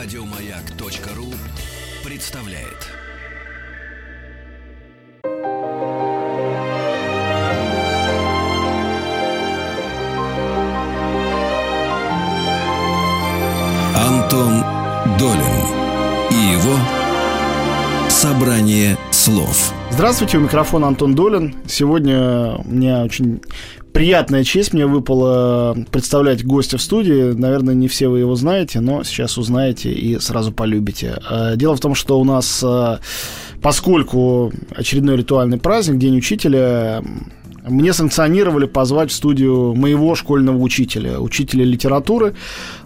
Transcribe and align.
Радиомаяк.ру 0.00 1.34
представляет. 2.08 2.86
Антон 13.96 14.62
Долин 15.18 15.40
и 16.30 16.52
его 16.52 16.78
собрание 18.08 18.96
слов. 19.10 19.72
Здравствуйте, 19.90 20.38
у 20.38 20.42
микрофона 20.42 20.86
Антон 20.86 21.16
Долин. 21.16 21.56
Сегодня 21.66 22.60
мне 22.64 23.02
очень 23.02 23.40
приятная 23.98 24.44
честь 24.44 24.74
мне 24.74 24.86
выпала 24.86 25.76
представлять 25.90 26.46
гостя 26.46 26.78
в 26.78 26.82
студии. 26.82 27.32
Наверное, 27.32 27.74
не 27.74 27.88
все 27.88 28.06
вы 28.06 28.20
его 28.20 28.36
знаете, 28.36 28.78
но 28.78 29.02
сейчас 29.02 29.36
узнаете 29.36 29.90
и 29.90 30.20
сразу 30.20 30.52
полюбите. 30.52 31.20
Э, 31.28 31.54
дело 31.56 31.74
в 31.74 31.80
том, 31.80 31.96
что 31.96 32.20
у 32.20 32.22
нас, 32.22 32.62
э, 32.62 32.98
поскольку 33.60 34.52
очередной 34.70 35.16
ритуальный 35.16 35.58
праздник, 35.58 35.98
День 35.98 36.16
учителя, 36.16 37.02
мне 37.66 37.92
санкционировали 37.92 38.66
позвать 38.66 39.10
в 39.10 39.14
студию 39.16 39.74
моего 39.74 40.14
школьного 40.14 40.58
учителя, 40.58 41.18
учителя 41.18 41.64
литературы 41.64 42.36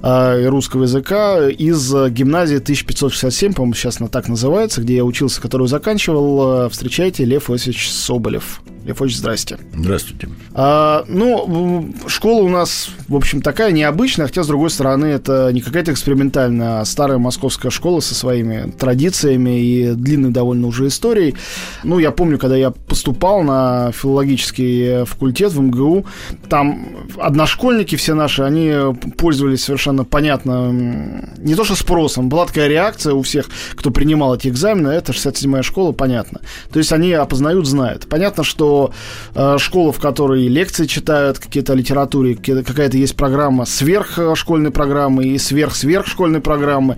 э, 0.03 0.45
и 0.45 0.47
русского 0.47 0.85
языка 0.85 1.47
из 1.47 1.93
гимназии 2.09 2.57
1567, 2.57 3.53
по-моему, 3.53 3.75
сейчас 3.75 4.01
она 4.01 4.09
так 4.09 4.29
называется, 4.29 4.81
где 4.81 4.97
я 4.97 5.05
учился, 5.05 5.43
которую 5.43 5.69
заканчивал. 5.69 6.71
Встречайте, 6.71 7.27
Лев 7.27 7.51
Иосифович 7.51 7.91
Соболев. 7.91 8.63
Лев 8.85 9.01
здрасте. 9.01 9.59
Здравствуйте. 9.75 10.29
А, 10.55 11.05
ну, 11.07 11.95
школа 12.09 12.43
у 12.43 12.49
нас, 12.49 12.89
в 13.09 13.15
общем, 13.15 13.41
такая 13.41 13.71
необычная, 13.71 14.27
хотя, 14.27 14.43
с 14.43 14.49
другой 14.49 14.71
стороны, 14.71 15.07
это 15.07 15.51
не 15.53 15.61
какая-то 15.61 15.93
экспериментальная, 15.93 16.81
а 16.81 16.85
старая 16.85 17.19
московская 17.19 17.71
школа 17.71 18.01
со 18.01 18.15
своими 18.15 18.73
традициями 18.73 19.61
и 19.61 19.93
длинной 19.93 20.31
довольно 20.31 20.67
уже 20.67 20.89
историей. 20.89 21.37
Ну, 21.85 22.01
я 22.01 22.11
помню, 22.11 22.39
когда 22.39 22.57
я 22.57 22.71
поступал 22.73 23.43
на 23.43 23.93
филологический 23.93 25.05
факультет 25.05 25.53
в 25.53 25.61
МГУ, 25.61 26.05
там 26.49 27.07
одношкольники 27.19 27.95
все 27.95 28.15
наши, 28.15 28.43
они 28.43 28.75
пользовались 29.17 29.65
совершенно 29.65 30.05
понятно, 30.05 30.73
не 31.39 31.55
то 31.55 31.65
что 31.65 31.77
спросом, 31.77 32.29
была 32.29 32.47
такая 32.47 32.67
реакция 32.67 33.15
у 33.15 33.23
всех, 33.23 33.47
кто 33.77 33.93
принимал 33.93 34.35
эти 34.35 34.49
экзамены, 34.49 34.89
это 34.89 35.13
67-я 35.13 35.63
школа, 35.63 35.93
понятно. 35.93 36.41
То 36.73 36.79
есть 36.81 36.93
они 36.93 37.13
опознают, 37.13 37.67
знают. 37.67 38.09
Понятно, 38.09 38.43
что 38.43 38.72
э, 39.35 39.59
школа, 39.59 39.93
в 39.93 40.01
которой 40.01 40.49
лекции 40.49 40.87
читают, 40.87 41.39
какие-то 41.39 41.75
литературе, 41.75 42.35
какая-то 42.35 42.97
есть 42.97 43.17
программа 43.17 43.65
сверхшкольной 43.65 44.71
программы 44.71 45.25
и 45.25 45.39
сверх-сверхшкольной 45.39 46.41
программы, 46.41 46.97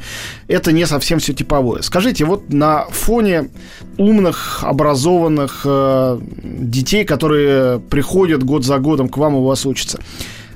это 0.49 0.73
не 0.73 0.87
совсем 0.87 1.19
все 1.19 1.33
типовое. 1.33 1.83
Скажите, 1.83 2.25
вот 2.25 2.53
на 2.53 2.85
фоне 2.91 3.51
умных, 3.99 4.63
образованных 4.63 5.63
э, 5.65 6.21
детей, 6.43 7.05
которые 7.05 7.81
приходят 7.81 8.43
год 8.43 8.65
за 8.65 8.79
годом 8.79 9.09
к 9.09 9.17
вам 9.17 9.35
и 9.35 9.39
у 9.39 9.45
вас 9.45 9.67
учатся, 9.67 10.01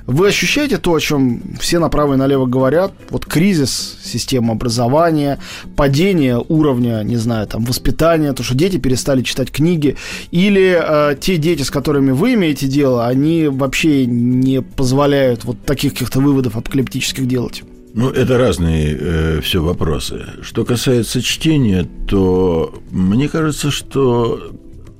вы 0.05 0.27
ощущаете 0.27 0.77
то, 0.77 0.93
о 0.93 0.99
чем 0.99 1.41
все 1.59 1.79
направо 1.79 2.15
и 2.15 2.17
налево 2.17 2.45
говорят? 2.45 2.93
Вот 3.09 3.25
кризис 3.25 3.97
системы 4.03 4.53
образования, 4.53 5.39
падение 5.75 6.43
уровня, 6.47 7.01
не 7.03 7.17
знаю, 7.17 7.47
там, 7.47 7.63
воспитания, 7.63 8.33
то, 8.33 8.43
что 8.43 8.55
дети 8.55 8.77
перестали 8.77 9.21
читать 9.21 9.51
книги, 9.51 9.97
или 10.31 10.79
э, 10.81 11.15
те 11.19 11.37
дети, 11.37 11.61
с 11.61 11.69
которыми 11.69 12.11
вы 12.11 12.33
имеете 12.33 12.67
дело, 12.67 13.07
они 13.07 13.47
вообще 13.47 14.05
не 14.05 14.61
позволяют 14.61 15.43
вот 15.43 15.63
таких 15.63 15.93
каких-то 15.93 16.19
выводов 16.19 16.55
апокалиптических 16.55 17.27
делать? 17.27 17.63
Ну, 17.93 18.09
это 18.09 18.37
разные 18.37 18.97
э, 18.99 19.41
все 19.41 19.61
вопросы. 19.61 20.25
Что 20.41 20.63
касается 20.63 21.21
чтения, 21.21 21.87
то 22.07 22.73
мне 22.91 23.27
кажется, 23.27 23.71
что 23.71 24.51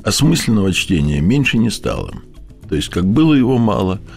осмысленного 0.03 0.73
чтения 0.73 1.21
меньше 1.21 1.57
не 1.57 1.69
стало. 1.69 2.13
То 2.67 2.75
есть, 2.75 2.89
как 2.89 3.05
было 3.05 3.33
его 3.33 3.57
мало– 3.57 3.99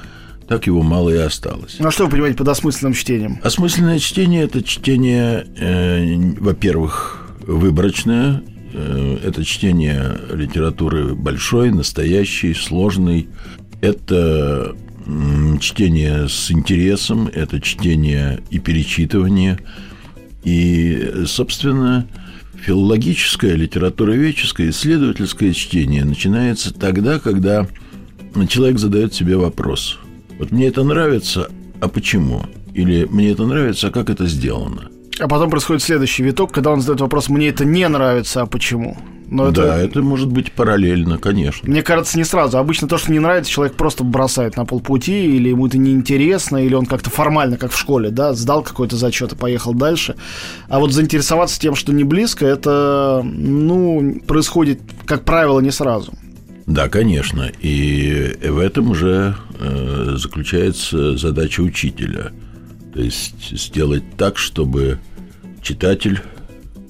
так 0.46 0.66
его 0.66 0.82
мало 0.82 1.10
и 1.10 1.16
осталось. 1.16 1.76
Ну, 1.78 1.88
а 1.88 1.90
что 1.90 2.04
вы 2.04 2.10
понимаете 2.10 2.36
под 2.36 2.48
осмысленным 2.48 2.94
чтением? 2.94 3.38
Осмысленное 3.42 3.98
чтение– 3.98 4.42
это 4.44 4.62
чтение, 4.62 5.46
э, 5.56 6.16
во-первых, 6.40 7.34
выборочное, 7.46 8.42
э, 8.72 9.18
это 9.24 9.44
чтение 9.44 10.18
литературы 10.32 11.14
большой, 11.14 11.70
настоящей, 11.70 12.54
сложной. 12.54 13.28
Это 13.80 14.76
чтение 15.60 16.28
с 16.28 16.52
интересом, 16.52 17.28
это 17.32 17.60
чтение 17.60 18.40
и 18.50 18.60
перечитывание. 18.60 19.58
И, 20.44 21.24
собственно, 21.26 22.06
филологическое, 22.60 23.56
литературоведческое, 23.56 24.70
исследовательское 24.70 25.52
чтение 25.52 26.04
начинается 26.04 26.72
тогда, 26.72 27.18
когда 27.18 27.66
человек 28.48 28.78
задает 28.78 29.12
себе 29.12 29.36
вопрос– 29.36 29.98
вот 30.42 30.50
мне 30.50 30.66
это 30.66 30.82
нравится, 30.82 31.48
а 31.80 31.86
почему? 31.86 32.42
Или 32.74 33.04
мне 33.04 33.30
это 33.30 33.46
нравится, 33.46 33.88
а 33.88 33.90
как 33.92 34.10
это 34.10 34.26
сделано? 34.26 34.90
А 35.20 35.28
потом 35.28 35.50
происходит 35.50 35.84
следующий 35.84 36.24
виток, 36.24 36.50
когда 36.50 36.72
он 36.72 36.80
задает 36.80 37.00
вопрос, 37.00 37.28
мне 37.28 37.48
это 37.48 37.64
не 37.64 37.86
нравится, 37.86 38.42
а 38.42 38.46
почему? 38.46 38.96
Но 39.28 39.52
да, 39.52 39.76
это... 39.76 39.84
это 39.84 40.02
может 40.02 40.32
быть 40.32 40.50
параллельно, 40.50 41.16
конечно. 41.16 41.70
Мне 41.70 41.82
кажется, 41.84 42.18
не 42.18 42.24
сразу. 42.24 42.58
Обычно 42.58 42.88
то, 42.88 42.98
что 42.98 43.12
не 43.12 43.20
нравится, 43.20 43.52
человек 43.52 43.76
просто 43.76 44.02
бросает 44.02 44.56
на 44.56 44.64
полпути, 44.64 45.26
или 45.26 45.50
ему 45.50 45.68
это 45.68 45.78
неинтересно, 45.78 46.56
или 46.56 46.74
он 46.74 46.86
как-то 46.86 47.08
формально, 47.08 47.56
как 47.56 47.70
в 47.70 47.78
школе, 47.78 48.10
да, 48.10 48.34
сдал 48.34 48.64
какой-то 48.64 48.96
зачет 48.96 49.32
и 49.32 49.36
поехал 49.36 49.74
дальше. 49.74 50.16
А 50.68 50.80
вот 50.80 50.92
заинтересоваться 50.92 51.60
тем, 51.60 51.76
что 51.76 51.92
не 51.92 52.02
близко, 52.02 52.44
это, 52.44 53.22
ну, 53.24 54.20
происходит, 54.26 54.80
как 55.06 55.24
правило, 55.24 55.60
не 55.60 55.70
сразу. 55.70 56.12
Да, 56.66 56.88
конечно. 56.88 57.50
И 57.60 58.36
в 58.42 58.58
этом 58.58 58.90
уже 58.90 59.36
э, 59.58 60.14
заключается 60.16 61.16
задача 61.16 61.60
учителя. 61.60 62.32
То 62.94 63.00
есть 63.00 63.58
сделать 63.58 64.04
так, 64.16 64.38
чтобы 64.38 64.98
читатель, 65.62 66.20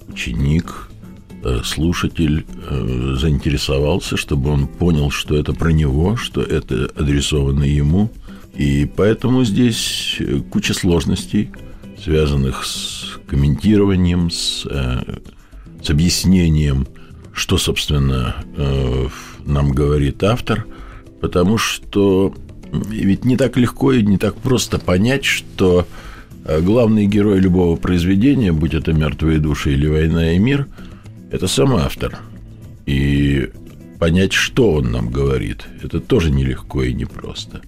ученик, 0.08 0.90
э, 1.42 1.60
слушатель 1.64 2.44
э, 2.68 3.16
заинтересовался, 3.18 4.16
чтобы 4.16 4.50
он 4.50 4.66
понял, 4.66 5.10
что 5.10 5.36
это 5.36 5.52
про 5.54 5.70
него, 5.70 6.16
что 6.16 6.42
это 6.42 6.90
адресовано 6.94 7.64
ему. 7.64 8.10
И 8.54 8.90
поэтому 8.96 9.44
здесь 9.44 10.20
куча 10.50 10.74
сложностей, 10.74 11.50
связанных 12.02 12.66
с 12.66 13.18
комментированием, 13.26 14.30
с, 14.30 14.66
с 15.82 15.88
объяснением, 15.90 16.86
что, 17.32 17.56
собственно, 17.56 18.36
нам 19.46 19.72
говорит 19.72 20.22
автор, 20.22 20.66
потому 21.20 21.58
что 21.58 22.34
ведь 22.72 23.24
не 23.24 23.36
так 23.36 23.56
легко 23.56 23.92
и 23.92 24.02
не 24.02 24.18
так 24.18 24.34
просто 24.36 24.78
понять, 24.78 25.24
что 25.24 25.86
э, 26.44 26.60
главный 26.60 27.06
герой 27.06 27.38
любого 27.38 27.76
произведения, 27.76 28.52
будь 28.52 28.74
это 28.74 28.92
«Мертвые 28.92 29.38
души» 29.38 29.72
или 29.74 29.86
«Война 29.86 30.32
и 30.32 30.38
мир», 30.38 30.68
это 31.30 31.48
сам 31.48 31.74
автор. 31.74 32.18
И 32.86 33.50
понять, 33.98 34.32
что 34.32 34.72
он 34.72 34.90
нам 34.90 35.10
говорит, 35.10 35.66
это 35.82 36.00
тоже 36.00 36.30
нелегко 36.30 36.82
и 36.82 36.94
непросто. 36.94 37.60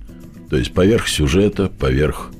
То 0.51 0.57
есть 0.57 0.73
поверх 0.73 1.09
сюжета, 1.09 1.69
поверх 1.69 2.31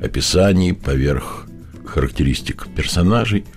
описаний, 0.00 0.74
поверх 0.74 1.46
характеристик 1.84 2.66
персонажей– 2.74 3.44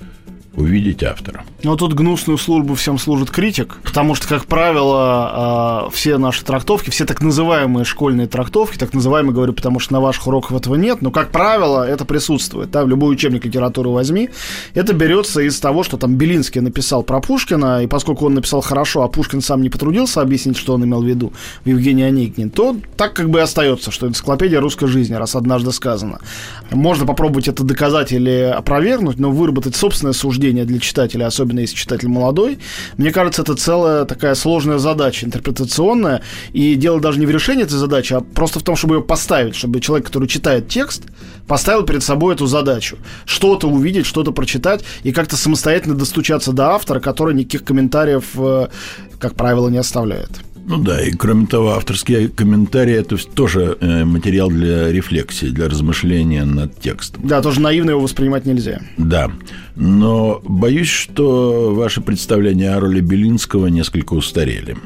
увидеть 0.60 1.04
автора. 1.04 1.44
Но 1.62 1.76
тут 1.76 1.94
гнусную 1.94 2.38
службу 2.38 2.76
всем 2.76 2.98
служит 2.98 3.32
критик, 3.32 3.78
потому 3.84 4.16
что, 4.16 4.28
как 4.28 4.46
правило, 4.46 5.30
а, 5.32 5.90
все 5.92 6.18
наши 6.18 6.46
трактовки, 6.46 6.90
все 6.90 7.06
так 7.06 7.22
называемые 7.22 7.84
школьные 7.84 8.28
трактовки, 8.28 8.78
так 8.78 8.94
называемые, 8.94 9.34
говорю, 9.34 9.52
потому 9.52 9.80
что 9.80 9.94
на 9.94 10.00
ваших 10.00 10.28
уроках 10.28 10.54
этого 10.54 10.76
нет, 10.76 11.02
но, 11.02 11.12
как 11.12 11.32
правило, 11.32 11.86
это 11.86 12.06
присутствует. 12.06 12.72
Да, 12.72 12.84
любой 12.84 13.14
учебник 13.14 13.44
литературы 13.44 13.90
возьми. 13.90 14.30
Это 14.74 14.94
берется 14.94 15.42
из 15.42 15.60
того, 15.60 15.84
что 15.84 15.98
там 15.98 16.16
Белинский 16.16 16.62
написал 16.62 17.04
про 17.04 17.20
Пушкина, 17.20 17.84
и 17.84 17.88
поскольку 17.88 18.26
он 18.26 18.36
написал 18.36 18.62
хорошо, 18.62 19.04
а 19.04 19.10
Пушкин 19.10 19.42
сам 19.42 19.62
не 19.62 19.70
потрудился 19.70 20.22
объяснить, 20.22 20.56
что 20.56 20.74
он 20.76 20.86
имел 20.86 21.02
в 21.02 21.06
виду 21.06 21.34
в 21.66 21.68
Евгении 21.70 22.06
Онегине, 22.06 22.50
то 22.50 22.78
так 22.96 23.14
как 23.14 23.30
бы 23.30 23.40
и 23.40 23.42
остается, 23.42 23.92
что 23.92 24.08
энциклопедия 24.08 24.62
русской 24.62 24.88
жизни, 24.88 25.14
раз 25.14 25.36
однажды 25.36 25.74
сказано. 25.74 26.20
Можно 26.72 27.06
попробовать 27.06 27.50
это 27.50 27.64
доказать 27.66 28.14
или 28.14 28.54
опровергнуть, 28.56 29.20
но 29.20 29.30
выработать 29.30 29.76
собственное 29.76 30.14
суждение 30.14 30.64
для 30.64 30.80
читателя, 30.80 31.26
особенно 31.26 31.49
если 31.58 31.76
читатель 31.76 32.08
молодой, 32.08 32.60
мне 32.98 33.12
кажется, 33.12 33.42
это 33.42 33.56
целая 33.56 34.06
такая 34.06 34.36
сложная 34.36 34.78
задача 34.78 35.26
интерпретационная. 35.26 36.22
И 36.54 36.76
дело 36.76 37.00
даже 37.00 37.20
не 37.20 37.26
в 37.26 37.32
решении 37.32 37.64
этой 37.64 37.78
задачи, 37.78 38.14
а 38.14 38.22
просто 38.22 38.60
в 38.60 38.64
том, 38.64 38.76
чтобы 38.76 38.96
ее 38.96 39.02
поставить, 39.02 39.56
чтобы 39.56 39.80
человек, 39.80 40.08
который 40.08 40.28
читает 40.28 40.68
текст, 40.68 41.04
поставил 41.48 41.84
перед 41.84 42.04
собой 42.04 42.36
эту 42.36 42.46
задачу. 42.46 42.98
Что-то 43.26 43.68
увидеть, 43.68 44.06
что-то 44.06 44.32
прочитать 44.32 44.84
и 45.04 45.12
как-то 45.12 45.36
самостоятельно 45.36 45.96
достучаться 45.96 46.52
до 46.54 46.72
автора, 46.72 47.00
который 47.00 47.34
никаких 47.34 47.64
комментариев, 47.64 48.26
э, 48.38 48.68
как 49.20 49.36
правило, 49.36 49.70
не 49.70 49.78
оставляет. 49.78 50.30
Ну 50.70 50.78
да, 50.78 51.02
и 51.02 51.12
кроме 51.12 51.48
того, 51.48 51.72
авторские 51.72 52.28
комментарии– 52.28 52.94
это 52.96 53.18
тоже 53.18 53.76
э, 53.82 54.06
материал 54.06 54.50
для 54.50 54.92
рефлексии, 54.92 55.48
для 55.48 55.68
размышления 55.68 56.46
над 56.46 56.80
текстом. 56.80 57.28
Да, 57.28 57.42
тоже 57.42 57.60
наивно 57.60 57.90
его 57.90 58.02
воспринимать 58.02 58.46
нельзя. 58.46 58.80
Да, 58.96 59.32
но 59.76 60.40
боюсь, 60.44 60.88
что 60.88 61.74
ваши 61.74 62.02
представления 62.02 62.76
о 62.76 62.80
роли 62.80 63.02
Белинского 63.02 63.66
несколько 63.66 64.14
устарели. 64.14 64.78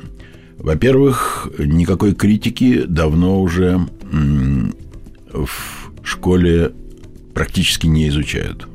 Во-первых, 0.58 1.50
никакой 1.58 2.16
критики 2.16 2.84
давно 2.88 3.42
уже 3.42 3.86
в 5.34 5.50
школе 6.02 6.72
практически 7.34 7.88
не 7.88 8.08
изучают. 8.08 8.70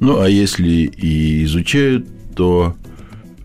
Ну, 0.00 0.20
а 0.20 0.28
если 0.28 0.68
и 0.68 1.44
изучают, 1.44 2.06
то 2.36 2.76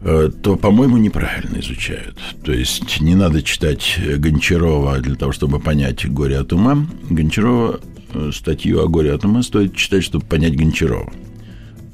то, 0.01 0.55
по-моему, 0.55 0.97
неправильно 0.97 1.59
изучают. 1.59 2.17
То 2.43 2.51
есть 2.51 3.01
не 3.01 3.15
надо 3.15 3.41
читать 3.41 3.99
Гончарова 4.17 4.99
для 4.99 5.15
того, 5.15 5.31
чтобы 5.31 5.59
понять 5.59 6.07
«Горе 6.07 6.37
от 6.37 6.53
ума». 6.53 6.87
Гончарова 7.09 7.79
э, 8.13 8.31
статью 8.33 8.83
о 8.83 8.87
«Горе 8.87 9.13
от 9.13 9.25
ума» 9.25 9.41
стоит 9.41 9.75
читать, 9.75 10.03
чтобы 10.03 10.25
понять 10.25 10.55
Гончарова. 10.55 11.11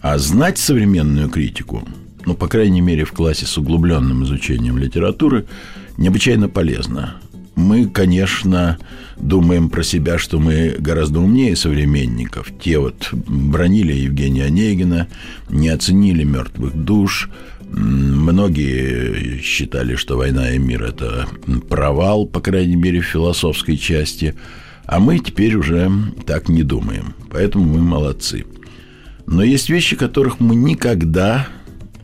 А 0.02 0.18
знать 0.18 0.58
современную 0.58 1.30
критику, 1.30 1.88
ну, 2.26 2.34
по 2.34 2.48
крайней 2.48 2.82
мере, 2.82 3.06
в 3.06 3.14
классе 3.14 3.46
с 3.46 3.58
углубленным 3.58 4.26
изучением 4.26 4.78
литературы, 4.78 5.46
необычайно 5.98 6.50
полезно. 6.50 7.16
Мы, 7.56 7.88
конечно, 7.88 8.80
думаем 9.16 9.70
про 9.70 9.84
себя, 9.84 10.18
что 10.18 10.40
мы 10.40 10.76
гораздо 10.78 11.20
умнее 11.20 11.56
современников. 11.56 12.52
Те 12.60 12.80
вот 12.80 13.10
бронили 13.14 13.94
Евгения 13.94 14.46
Онегина, 14.46 15.08
не 15.50 15.70
оценили 15.70 16.24
мертвых 16.24 16.76
душ– 16.76 17.30
Многие 17.74 19.40
считали, 19.42 19.96
что 19.96 20.16
«Война 20.18 20.52
и 20.52 20.60
мир»— 20.60 20.84
это 20.84 21.28
провал, 21.70 22.28
по 22.28 22.40
крайней 22.40 22.76
мере, 22.76 23.02
в 23.02 23.06
философской 23.06 23.78
части. 23.78 24.36
А 24.86 25.00
мы 25.00 25.18
теперь 25.18 25.56
уже 25.56 25.92
так 26.28 26.50
не 26.50 26.62
думаем. 26.62 27.16
Поэтому 27.32 27.66
мы 27.66 27.82
молодцы. 27.82 28.46
Но 29.26 29.42
есть 29.42 29.70
вещи, 29.70 29.96
которых 29.96 30.40
мы 30.40 30.56
никогда 30.56 31.48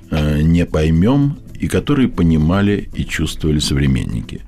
э, 0.10 0.42
не 0.42 0.66
поймем 0.66 1.38
и 1.60 1.68
которые 1.68 2.08
понимали 2.08 2.90
и 2.96 3.06
чувствовали 3.06 3.60
современники. 3.60 4.42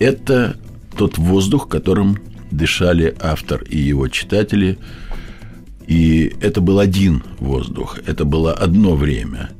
Это 0.00 0.56
тот 0.96 1.16
воздух, 1.16 1.68
которым 1.68 2.18
дышали 2.50 3.14
автор 3.20 3.62
и 3.62 3.78
его 3.78 4.08
читатели. 4.08 4.78
И 5.86 6.34
это 6.40 6.60
был 6.60 6.80
один 6.80 7.22
воздух, 7.38 7.98
это 8.04 8.24
было 8.24 8.52
одно 8.52 8.96
время– 8.96 9.50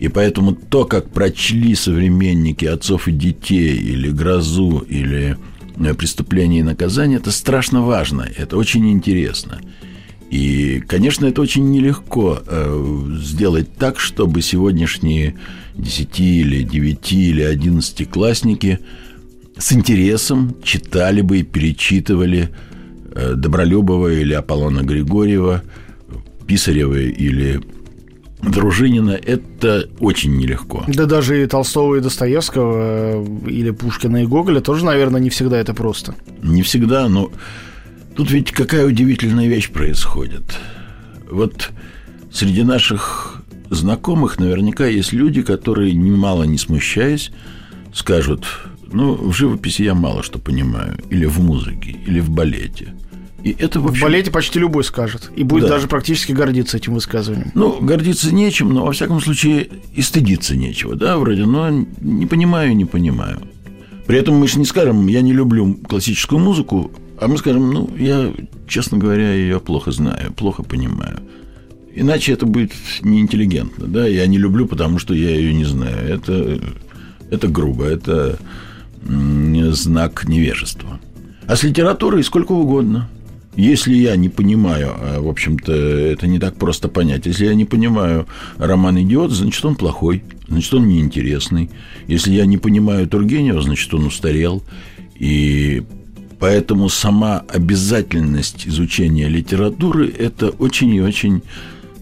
и 0.00 0.08
поэтому 0.08 0.52
то, 0.54 0.86
как 0.86 1.10
прочли 1.10 1.74
современники 1.74 2.64
отцов 2.64 3.06
и 3.06 3.12
детей, 3.12 3.76
или 3.76 4.10
грозу, 4.10 4.78
или 4.88 5.36
э, 5.76 5.94
преступление 5.94 6.60
и 6.60 6.64
наказание, 6.64 7.18
это 7.18 7.30
страшно 7.30 7.82
важно, 7.82 8.26
это 8.34 8.56
очень 8.56 8.90
интересно. 8.90 9.60
И, 10.30 10.82
конечно, 10.86 11.26
это 11.26 11.42
очень 11.42 11.70
нелегко 11.70 12.40
э, 12.46 13.06
сделать 13.20 13.76
так, 13.76 14.00
чтобы 14.00 14.40
сегодняшние 14.40 15.34
10 15.74 16.20
или 16.20 16.62
9 16.62 17.12
или 17.12 17.42
11 17.42 18.08
классники 18.08 18.78
с 19.58 19.70
интересом 19.70 20.56
читали 20.62 21.20
бы 21.20 21.40
и 21.40 21.42
перечитывали 21.42 22.48
э, 23.14 23.34
Добролюбова 23.34 24.08
или 24.08 24.32
Аполлона 24.32 24.80
Григорьева, 24.80 25.62
Писарева 26.46 26.98
или 26.98 27.60
Дружинина– 28.42 29.10
это 29.22 29.88
очень 29.98 30.36
нелегко. 30.36 30.84
Да 30.88 31.06
даже 31.06 31.42
и 31.42 31.46
Толстого, 31.46 31.96
и 31.96 32.00
Достоевского, 32.00 33.22
э, 33.22 33.48
или 33.48 33.70
Пушкина, 33.70 34.22
и 34.22 34.26
Гоголя 34.26 34.60
тоже, 34.60 34.84
наверное, 34.84 35.20
не 35.20 35.28
всегда 35.28 35.58
это 35.58 35.74
просто. 35.74 36.14
Не 36.42 36.62
всегда, 36.62 37.08
но 37.08 37.30
тут 38.16 38.30
ведь 38.30 38.50
какая 38.50 38.86
удивительная 38.86 39.46
вещь 39.46 39.70
происходит. 39.70 40.42
Вот 41.30 41.70
среди 42.32 42.62
наших 42.62 43.42
знакомых 43.68 44.38
наверняка 44.38 44.86
есть 44.86 45.12
люди, 45.12 45.42
которые, 45.42 45.92
немало 45.92 46.44
не 46.44 46.56
смущаясь, 46.56 47.30
скажут, 47.92 48.46
ну, 48.90 49.14
в 49.14 49.34
живописи 49.34 49.82
я 49.82 49.94
мало 49.94 50.22
что 50.22 50.38
понимаю, 50.38 50.98
или 51.10 51.26
в 51.26 51.40
музыке, 51.40 51.90
или 52.06 52.20
в 52.20 52.30
балете– 52.30 52.94
и 53.42 53.56
это, 53.58 53.80
в, 53.80 53.86
общем... 53.86 54.00
в 54.00 54.02
балете 54.02 54.30
почти 54.30 54.58
любой 54.58 54.84
скажет. 54.84 55.30
И 55.34 55.42
будет 55.42 55.64
да. 55.64 55.70
даже 55.70 55.88
практически 55.88 56.32
гордиться 56.32 56.76
этим 56.76 56.94
высказыванием. 56.94 57.50
Ну, 57.54 57.80
гордиться 57.80 58.34
нечем, 58.34 58.72
но, 58.72 58.84
во 58.84 58.92
всяком 58.92 59.20
случае, 59.20 59.68
и 59.94 60.02
стыдиться 60.02 60.56
нечего, 60.56 60.94
да, 60.94 61.16
вроде. 61.16 61.46
Но 61.46 61.70
не 62.00 62.26
понимаю, 62.26 62.76
не 62.76 62.84
понимаю. 62.84 63.40
При 64.06 64.18
этом 64.18 64.34
мы 64.36 64.48
же 64.48 64.58
не 64.58 64.64
скажем, 64.64 65.06
я 65.06 65.22
не 65.22 65.32
люблю 65.32 65.74
классическую 65.88 66.38
музыку, 66.38 66.90
а 67.18 67.28
мы 67.28 67.38
скажем, 67.38 67.70
ну, 67.70 67.90
я, 67.96 68.32
честно 68.66 68.98
говоря, 68.98 69.32
ее 69.32 69.60
плохо 69.60 69.92
знаю, 69.92 70.32
плохо 70.32 70.62
понимаю. 70.62 71.20
Иначе 71.94 72.32
это 72.32 72.46
будет 72.46 72.72
неинтеллигентно, 73.02 73.86
да, 73.86 74.06
я 74.06 74.26
не 74.26 74.38
люблю, 74.38 74.66
потому 74.66 74.98
что 74.98 75.14
я 75.14 75.30
ее 75.30 75.54
не 75.54 75.64
знаю. 75.64 76.08
Это, 76.08 76.60
это 77.30 77.48
грубо, 77.48 77.84
это 77.84 78.38
знак 79.02 80.28
невежества. 80.28 81.00
А 81.46 81.56
с 81.56 81.62
литературой 81.62 82.22
сколько 82.22 82.52
угодно– 82.52 83.08
если 83.60 83.94
я 83.94 84.16
не 84.16 84.28
понимаю, 84.28 84.94
а, 84.94 85.20
в 85.20 85.28
общем-то, 85.28 85.72
это 85.72 86.26
не 86.26 86.38
так 86.38 86.56
просто 86.56 86.88
понять. 86.88 87.26
Если 87.26 87.46
я 87.46 87.54
не 87.54 87.64
понимаю 87.64 88.26
роман 88.58 89.00
«Идиот», 89.02 89.32
значит, 89.32 89.64
он 89.64 89.74
плохой, 89.74 90.22
значит, 90.48 90.72
он 90.74 90.88
неинтересный. 90.88 91.70
Если 92.06 92.32
я 92.32 92.46
не 92.46 92.58
понимаю 92.58 93.06
Тургенева, 93.06 93.60
значит, 93.60 93.92
он 93.92 94.06
устарел. 94.06 94.62
И 95.16 95.82
поэтому 96.38 96.88
сама 96.88 97.44
обязательность 97.48 98.66
изучения 98.66 99.28
литературы– 99.28 100.08
это 100.18 100.48
очень 100.48 100.94
и 100.94 101.00
очень 101.00 101.42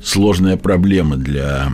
сложная 0.03 0.57
проблема 0.57 1.17
для 1.17 1.73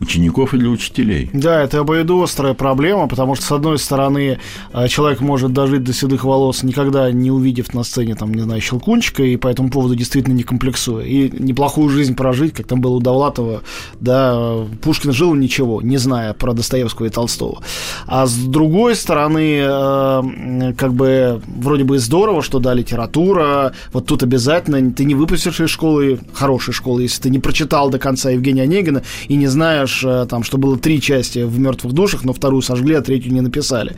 учеников 0.00 0.54
и 0.54 0.58
для 0.58 0.70
учителей. 0.70 1.30
Да, 1.32 1.62
это 1.62 1.80
обоюдоострая 1.80 2.54
проблема, 2.54 3.06
потому 3.06 3.34
что, 3.34 3.44
с 3.44 3.52
одной 3.52 3.78
стороны, 3.78 4.38
э, 4.72 4.88
человек 4.88 5.20
может 5.20 5.52
дожить 5.52 5.84
до 5.84 5.92
седых 5.92 6.24
волос, 6.24 6.62
никогда 6.62 7.10
не 7.12 7.30
увидев 7.30 7.74
на 7.74 7.82
сцене, 7.82 8.14
там, 8.14 8.32
не 8.32 8.40
знаю, 8.40 8.60
щелкунчика, 8.60 9.22
и 9.22 9.36
по 9.36 9.48
этому 9.48 9.70
поводу 9.70 9.94
действительно 9.94 10.34
не 10.34 10.42
комплексуя. 10.42 11.04
И 11.04 11.30
неплохую 11.38 11.90
жизнь 11.90 12.14
прожить, 12.14 12.54
как 12.54 12.66
там 12.66 12.80
было 12.80 12.94
у 12.94 13.00
Довлатова, 13.00 13.62
да, 14.00 14.64
Пушкин 14.82 15.12
жил 15.12 15.34
ничего, 15.34 15.82
не 15.82 15.98
зная 15.98 16.32
про 16.32 16.54
Достоевского 16.54 17.06
и 17.06 17.10
Толстого. 17.10 17.62
А 18.06 18.26
с 18.26 18.34
другой 18.34 18.94
стороны, 18.94 19.60
э, 19.62 20.72
как 20.78 20.94
бы, 20.94 21.42
вроде 21.46 21.84
бы 21.84 21.98
здорово, 21.98 22.42
что, 22.42 22.58
да, 22.58 22.72
литература, 22.72 23.72
вот 23.92 24.06
тут 24.06 24.22
обязательно, 24.22 24.92
ты 24.92 25.04
не 25.04 25.14
выпустишь 25.14 25.60
из 25.60 25.68
школы, 25.68 26.20
хорошей 26.32 26.72
школы, 26.72 27.02
если 27.02 27.22
ты 27.22 27.30
не 27.30 27.38
прочитал 27.38 27.90
до 27.90 27.98
конца 27.98 28.30
Евгения 28.30 28.62
Онегина 28.62 29.02
и 29.28 29.36
не 29.36 29.46
знаешь, 29.46 29.89
знаешь, 29.90 30.04
э, 30.04 30.26
там, 30.28 30.42
что 30.42 30.58
было 30.58 30.78
три 30.78 31.00
части 31.00 31.40
в 31.40 31.58
мертвых 31.58 31.92
душах, 31.92 32.24
но 32.24 32.32
вторую 32.32 32.62
сожгли, 32.62 32.94
а 32.94 33.02
третью 33.02 33.32
не 33.32 33.40
написали. 33.40 33.96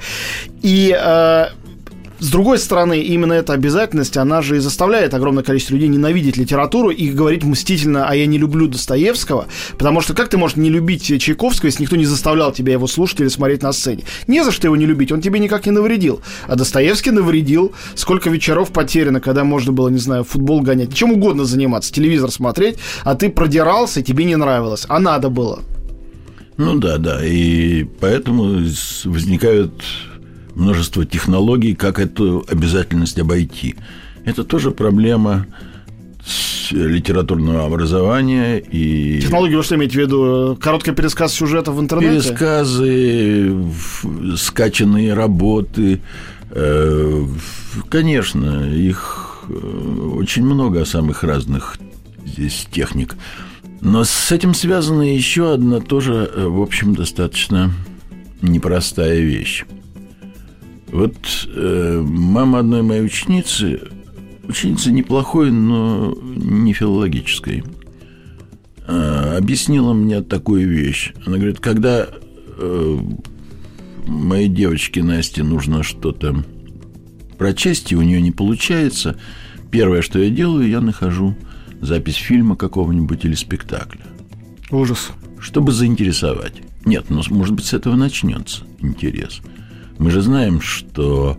И 0.63 0.97
э, 0.99 1.47
с 2.23 2.31
другой 2.31 2.59
стороны, 2.59 3.01
именно 3.01 3.33
эта 3.33 3.53
обязательность, 3.53 4.17
она 4.17 4.43
же 4.43 4.57
и 4.57 4.61
заставляет 4.61 5.13
огромное 5.13 5.43
количество 5.43 5.75
людей 5.75 5.89
ненавидеть 5.89 6.37
литературу 6.37 6.91
и 6.91 7.11
говорить 7.11 7.43
мстительно, 7.43 8.07
а 8.09 8.15
я 8.15 8.27
не 8.27 8.39
люблю 8.39 8.69
Достоевского, 8.69 9.49
потому 9.77 10.01
что 10.03 10.15
как 10.15 10.29
ты 10.29 10.39
можешь 10.39 10.57
не 10.57 10.71
любить 10.71 11.21
Чайковского, 11.21 11.67
если 11.67 11.83
никто 11.83 11.97
не 11.97 12.05
заставлял 12.05 12.53
тебя 12.53 12.75
его 12.75 12.87
слушать 12.87 13.19
или 13.19 13.27
смотреть 13.27 13.63
на 13.63 13.73
сцене? 13.73 14.05
Не 14.29 14.45
за 14.45 14.53
что 14.53 14.69
его 14.69 14.77
не 14.77 14.87
любить, 14.87 15.11
он 15.11 15.21
тебе 15.21 15.41
никак 15.41 15.67
не 15.67 15.73
навредил. 15.73 16.21
А 16.47 16.55
Достоевский 16.55 17.11
навредил. 17.11 17.73
Сколько 17.97 18.31
вечеров 18.31 18.71
потеряно, 18.71 19.21
когда 19.21 19.43
можно 19.43 19.73
было, 19.73 19.89
не 19.89 19.99
знаю, 19.99 20.23
футбол 20.23 20.61
гонять, 20.61 20.95
чем 20.95 21.11
угодно 21.11 21.45
заниматься, 21.45 21.93
телевизор 21.93 22.31
смотреть, 22.31 22.79
а 23.03 23.17
ты 23.17 23.31
продирался, 23.31 24.01
тебе 24.01 24.25
не 24.27 24.37
нравилось, 24.37 24.87
а 24.89 25.01
надо 25.01 25.29
было. 25.29 25.59
Ну 26.57 26.79
да, 26.79 26.99
да. 26.99 27.25
И 27.25 27.85
поэтому 27.85 28.45
возникают 29.05 29.83
множество 30.55 31.05
технологий, 31.05 31.75
как 31.75 31.99
эту 31.99 32.45
обязательность 32.49 33.19
обойти. 33.19 33.77
Это 34.25 34.45
тоже 34.45 34.71
проблема 34.71 35.47
литературного 36.71 37.67
образования 37.67 38.59
и... 38.59 39.21
Технологии, 39.21 39.57
вы 39.57 39.63
что 39.63 39.77
имеете 39.77 39.99
в 39.99 40.01
виду? 40.01 40.59
Короткий 40.61 40.93
пересказ 40.93 41.33
сюжета 41.33 41.73
в 41.73 41.81
интернете? 41.81 42.29
Пересказы, 42.29 43.55
скачанные 44.37 45.15
работы. 45.15 46.01
Э, 46.51 47.27
конечно, 47.89 48.71
их 48.73 49.45
э, 49.49 49.53
очень 50.15 50.45
много 50.45 50.85
самых 50.85 51.25
разных 51.25 51.77
здесь 52.25 52.67
техник. 52.71 53.17
Но 53.83 54.05
с 54.05 54.31
этим 54.31 54.55
связана 54.55 55.03
еще 55.03 55.53
одна 55.53 55.81
тоже, 55.81 56.31
э, 56.33 56.47
в 56.47 56.63
общем, 56.63 56.95
достаточно 56.95 57.73
непростая 58.41 59.19
вещь. 59.21 59.65
Вот 60.93 61.17
э, 61.49 62.01
мама 62.01 62.61
одной 62.61 62.83
моей 62.83 63.05
ученицы, 63.05 63.81
ученица 64.45 64.93
неплохой, 64.93 65.51
но 65.51 66.17
не 66.23 66.73
филологической, 66.73 67.65
э, 68.87 69.37
объяснила 69.37 69.95
мне 69.95 70.23
такую 70.23 70.69
вещь. 70.69 71.13
Она 71.27 71.39
говорит, 71.39 71.59
когда 71.59 72.07
э, 72.07 72.99
моей 74.07 74.49
девочке 74.49 75.03
Насте 75.03 75.43
нужно 75.43 75.83
что-то 75.83 76.45
прочесть, 77.37 77.91
и 77.91 77.97
у 77.97 78.03
нее 78.03 78.23
не 78.23 78.31
получается, 78.31 79.19
первое, 79.73 80.03
что 80.03 80.21
я 80.21 80.31
делаю, 80.31 80.69
я 80.69 80.81
нахожу 80.81 81.35
запись 81.83 82.15
фильма 82.15 82.57
какого-нибудь 82.57 83.25
или 83.27 83.35
спектакля. 83.35 84.01
Ужас. 84.71 85.11
Чтобы 85.39 85.73
заинтересовать. 85.73 86.55
Нет, 86.85 87.07
ну, 87.11 87.21
может 87.31 87.55
быть, 87.55 87.67
с 87.67 87.75
этого 87.75 87.97
начнется 87.97 88.63
интерес. 88.81 89.41
Мы 89.99 90.11
же 90.11 90.23
знаем, 90.23 90.61
что 90.61 91.39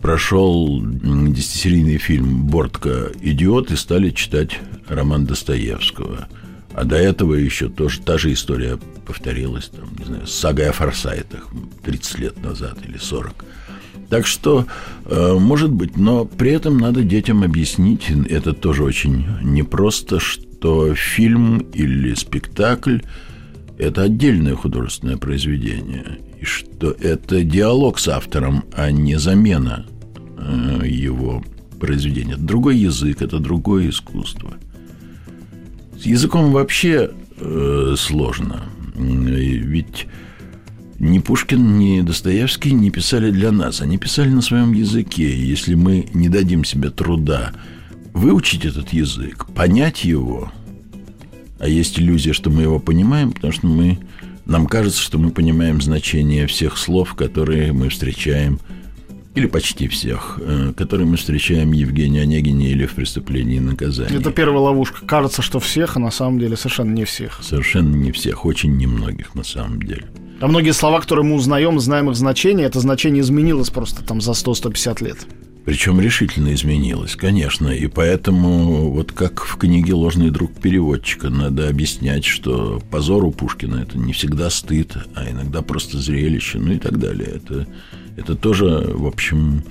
прошел 0.00 0.80
десятисерийный 0.82 1.98
фильм 1.98 2.46
«Бортка. 2.46 3.08
Идиот» 3.20 3.70
и 3.72 3.76
стали 3.76 4.10
читать 4.10 4.58
роман 4.88 5.26
Достоевского. 5.26 6.28
А 6.74 6.84
до 6.84 6.96
этого 6.96 7.34
еще 7.34 7.68
тоже 7.68 8.00
та 8.00 8.18
же 8.18 8.32
история 8.32 8.78
повторилась, 9.06 9.68
там, 9.68 9.88
не 9.98 10.04
знаю, 10.04 10.26
с 10.26 10.34
сагой 10.34 10.70
о 10.70 10.72
Форсайтах 10.72 11.48
30 11.84 12.18
лет 12.18 12.42
назад 12.42 12.78
или 12.86 12.98
40. 12.98 13.44
Так 14.08 14.26
что, 14.26 14.66
э, 15.06 15.36
может 15.38 15.72
быть, 15.72 15.96
но 15.96 16.24
при 16.24 16.52
этом 16.52 16.78
надо 16.78 17.02
детям 17.02 17.42
объяснить, 17.42 18.10
это 18.28 18.52
тоже 18.52 18.84
очень 18.84 19.24
непросто, 19.42 20.20
что 20.20 20.94
фильм 20.94 21.58
или 21.72 22.14
спектакль– 22.14 22.98
это 23.78 24.02
отдельное 24.02 24.54
художественное 24.54 25.16
произведение, 25.16 26.18
и 26.40 26.44
что 26.44 26.90
это 26.90 27.42
диалог 27.42 27.98
с 27.98 28.08
автором, 28.08 28.64
а 28.72 28.90
не 28.90 29.18
замена 29.18 29.86
э, 30.38 30.86
его 30.86 31.42
произведения. 31.80 32.34
Это 32.34 32.42
другой 32.42 32.76
язык, 32.76 33.20
это 33.20 33.38
другое 33.38 33.90
искусство. 33.90 34.54
С 36.00 36.06
языком 36.06 36.52
вообще 36.52 37.10
э, 37.36 37.94
сложно, 37.96 38.62
ведь 38.94 40.06
ни 41.04 41.18
Пушкин, 41.18 41.78
ни 41.78 42.00
Достоевский 42.00 42.72
не 42.72 42.90
писали 42.90 43.30
для 43.30 43.52
нас. 43.52 43.80
Они 43.80 43.98
писали 43.98 44.30
на 44.30 44.42
своем 44.42 44.72
языке. 44.72 45.38
Если 45.38 45.74
мы 45.74 46.08
не 46.14 46.28
дадим 46.28 46.64
себе 46.64 46.90
труда 46.90 47.52
выучить 48.12 48.64
этот 48.64 48.92
язык, 48.92 49.46
понять 49.54 50.04
его, 50.04 50.50
а 51.58 51.68
есть 51.68 51.98
иллюзия, 51.98 52.32
что 52.32 52.50
мы 52.50 52.62
его 52.62 52.78
понимаем, 52.78 53.32
потому 53.32 53.52
что 53.52 53.66
мы, 53.66 53.98
нам 54.46 54.66
кажется, 54.66 55.00
что 55.00 55.18
мы 55.18 55.30
понимаем 55.30 55.80
значение 55.80 56.46
всех 56.46 56.78
слов, 56.78 57.14
которые 57.14 57.72
мы 57.72 57.90
встречаем 57.90 58.58
или 59.34 59.46
почти 59.46 59.88
всех, 59.88 60.38
э, 60.40 60.72
которые 60.76 61.08
мы 61.08 61.16
встречаем 61.16 61.70
в 61.70 61.74
Евгении 61.74 62.20
Онегине 62.20 62.70
или 62.70 62.86
в 62.86 62.94
«Преступлении 62.94 63.56
и 63.56 63.60
наказании». 63.60 64.16
Это 64.16 64.30
первая 64.30 64.60
ловушка. 64.60 65.04
Кажется, 65.04 65.42
что 65.42 65.58
всех, 65.58 65.96
а 65.96 66.00
на 66.00 66.12
самом 66.12 66.38
деле 66.38 66.56
совершенно 66.56 66.92
не 66.92 67.04
всех. 67.04 67.40
Совершенно 67.42 67.96
не 67.96 68.12
всех, 68.12 68.46
очень 68.46 68.76
немногих 68.76 69.34
на 69.34 69.42
самом 69.42 69.82
деле. 69.82 70.04
А 70.40 70.48
многие 70.48 70.72
слова, 70.72 71.00
которые 71.00 71.24
мы 71.24 71.36
узнаем, 71.36 71.78
знаем 71.78 72.10
их 72.10 72.16
значение, 72.16 72.66
это 72.66 72.80
значение 72.80 73.22
изменилось 73.22 73.70
просто 73.70 74.04
там 74.04 74.20
за 74.20 74.32
100-150 74.32 75.04
лет. 75.04 75.18
Причем 75.64 75.98
решительно 75.98 76.52
изменилось, 76.52 77.16
конечно. 77.16 77.68
И 77.68 77.86
поэтому, 77.86 78.90
вот 78.90 79.12
как 79.12 79.44
в 79.44 79.56
книге 79.56 79.94
«Ложный 79.94 80.30
друг 80.30 80.52
переводчика», 80.52 81.30
надо 81.30 81.68
объяснять, 81.68 82.26
что 82.26 82.82
позор 82.90 83.24
у 83.24 83.30
Пушкина– 83.30 83.76
это 83.88 83.96
не 83.96 84.12
всегда 84.12 84.50
стыд, 84.50 84.94
а 85.14 85.30
иногда 85.30 85.62
просто 85.62 85.98
зрелище, 85.98 86.58
ну 86.58 86.72
и 86.72 86.78
так 86.78 86.98
далее. 86.98 87.28
Это, 87.36 87.66
это 88.18 88.34
тоже, 88.34 88.66
в 88.66 89.06
общем, 89.06 89.62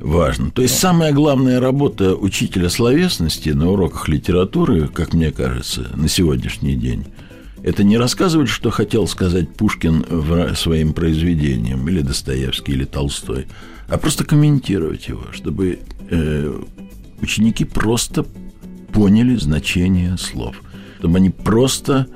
важно. 0.00 0.50
То 0.50 0.62
есть 0.62 0.78
самая 0.78 1.12
главная 1.12 1.60
работа 1.60 2.14
учителя 2.14 2.70
словесности 2.70 3.50
на 3.50 3.70
уроках 3.70 4.08
литературы, 4.08 4.88
как 4.88 5.12
мне 5.12 5.30
кажется, 5.30 5.90
на 5.94 6.08
сегодняшний 6.08 6.76
день– 6.76 7.04
это 7.62 7.84
не 7.84 7.98
рассказывать, 7.98 8.48
что 8.48 8.70
хотел 8.70 9.06
сказать 9.06 9.54
Пушкин 9.54 10.54
своим 10.54 10.92
произведением, 10.92 11.88
или 11.88 12.00
Достоевский, 12.00 12.72
или 12.72 12.84
Толстой, 12.84 13.46
а 13.88 13.98
просто 13.98 14.24
комментировать 14.24 15.08
его, 15.08 15.22
чтобы 15.32 15.80
э, 16.10 16.60
ученики 17.20 17.64
просто 17.64 18.24
поняли 18.92 19.36
значение 19.36 20.16
слов, 20.18 20.62
чтобы 20.98 21.18
они 21.18 21.30
просто 21.30 22.06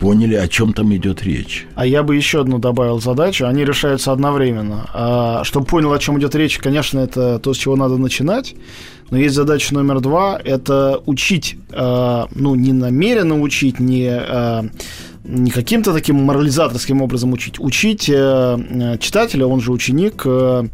поняли, 0.00 0.34
о 0.34 0.48
чем 0.48 0.72
там 0.72 0.94
идет 0.96 1.22
речь. 1.22 1.66
А 1.74 1.86
я 1.86 2.02
бы 2.02 2.16
еще 2.16 2.40
одну 2.40 2.58
добавил 2.58 3.00
задачу. 3.00 3.46
Они 3.46 3.64
решаются 3.64 4.12
одновременно. 4.12 4.88
А, 4.94 5.44
чтобы 5.44 5.66
понял, 5.66 5.92
о 5.92 5.98
чем 5.98 6.18
идет 6.18 6.34
речь, 6.34 6.58
конечно, 6.58 7.00
это 7.00 7.38
то, 7.38 7.52
с 7.52 7.56
чего 7.58 7.76
надо 7.76 7.98
начинать. 7.98 8.54
Но 9.10 9.18
есть 9.18 9.34
задача 9.34 9.74
номер 9.74 10.00
два– 10.00 10.40
это 10.44 11.00
учить, 11.06 11.56
э, 11.70 12.24
ну, 12.34 12.54
не 12.54 12.72
намеренно 12.72 13.40
учить, 13.40 13.80
не, 13.80 14.08
э, 14.08 14.62
не 15.24 15.50
каким-то 15.50 15.92
таким 15.92 16.16
морализаторским 16.24 17.02
образом 17.02 17.32
учить. 17.32 17.58
Учить 17.58 18.08
э, 18.08 18.96
читателя, 19.00 19.46
он 19.46 19.60
же 19.60 19.72
ученик, 19.72 20.22
э, 20.24 20.64
Э, 20.64 20.68